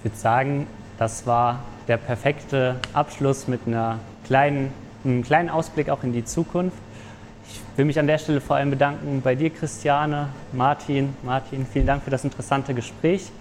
Ich 0.04 0.12
würde 0.12 0.18
sagen, 0.18 0.68
das 0.98 1.26
war 1.28 1.62
der 1.88 1.96
perfekte 1.96 2.76
Abschluss 2.92 3.48
mit 3.48 3.62
einer 3.66 4.00
kleinen, 4.26 4.74
einem 5.06 5.24
kleinen 5.24 5.50
Ausblick 5.50 5.88
auch 5.90 6.04
in 6.04 6.12
die 6.12 6.26
Zukunft. 6.26 6.76
Ich 7.48 7.62
will 7.78 7.86
mich 7.86 7.98
an 7.98 8.08
der 8.08 8.18
Stelle 8.18 8.42
vor 8.42 8.58
allem 8.58 8.70
bedanken 8.70 9.22
bei 9.24 9.36
dir, 9.36 9.50
Christiane, 9.50 10.28
Martin. 10.52 11.16
Martin, 11.24 11.66
vielen 11.66 11.88
Dank 11.88 12.04
für 12.04 12.10
das 12.10 12.26
interessante 12.26 12.74
Gespräch. 12.74 13.32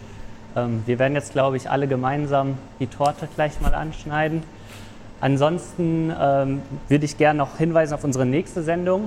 Ähm, 0.55 0.85
wir 0.87 1.01
werden 1.01 1.15
jetzt, 1.15 1.33
glaube 1.33 1.57
ich, 1.57 1.69
alle 1.69 1.89
gemeinsam 1.89 2.57
die 2.79 2.87
Torte 2.87 3.27
gleich 3.35 3.61
mal 3.61 3.75
anschneiden. 3.75 4.45
Ansonsten 5.21 6.15
ähm, 6.17 6.63
würde 6.87 7.05
ich 7.05 7.19
gerne 7.19 7.39
noch 7.39 7.59
hinweisen 7.59 7.93
auf 7.93 8.05
unsere 8.05 8.25
nächste 8.25 8.63
Sendung. 8.63 9.07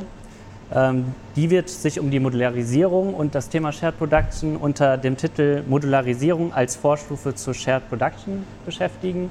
Ähm, 0.74 1.14
die 1.36 1.50
wird 1.50 1.70
sich 1.70 2.00
um 2.00 2.10
die 2.10 2.20
Modularisierung 2.20 3.14
und 3.14 3.36
das 3.36 3.50
Thema 3.50 3.72
Shared 3.72 3.98
Production 3.98 4.58
unter 4.58 4.98
dem 4.98 5.16
Titel 5.16 5.64
Modularisierung 5.68 6.54
als 6.54 6.76
Vorstufe 6.76 7.36
zur 7.36 7.54
Shared 7.54 7.88
Production 7.88 8.44
beschäftigen. 8.66 9.30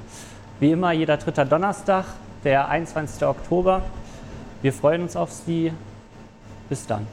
Wie 0.59 0.71
immer 0.71 0.93
jeder 0.93 1.17
dritte 1.17 1.45
Donnerstag, 1.45 2.05
der 2.43 2.69
21. 2.69 3.25
Oktober. 3.25 3.81
Wir 4.61 4.71
freuen 4.71 5.03
uns 5.03 5.15
auf 5.15 5.31
Sie. 5.31 5.73
Bis 6.69 6.87
dann. 6.87 7.05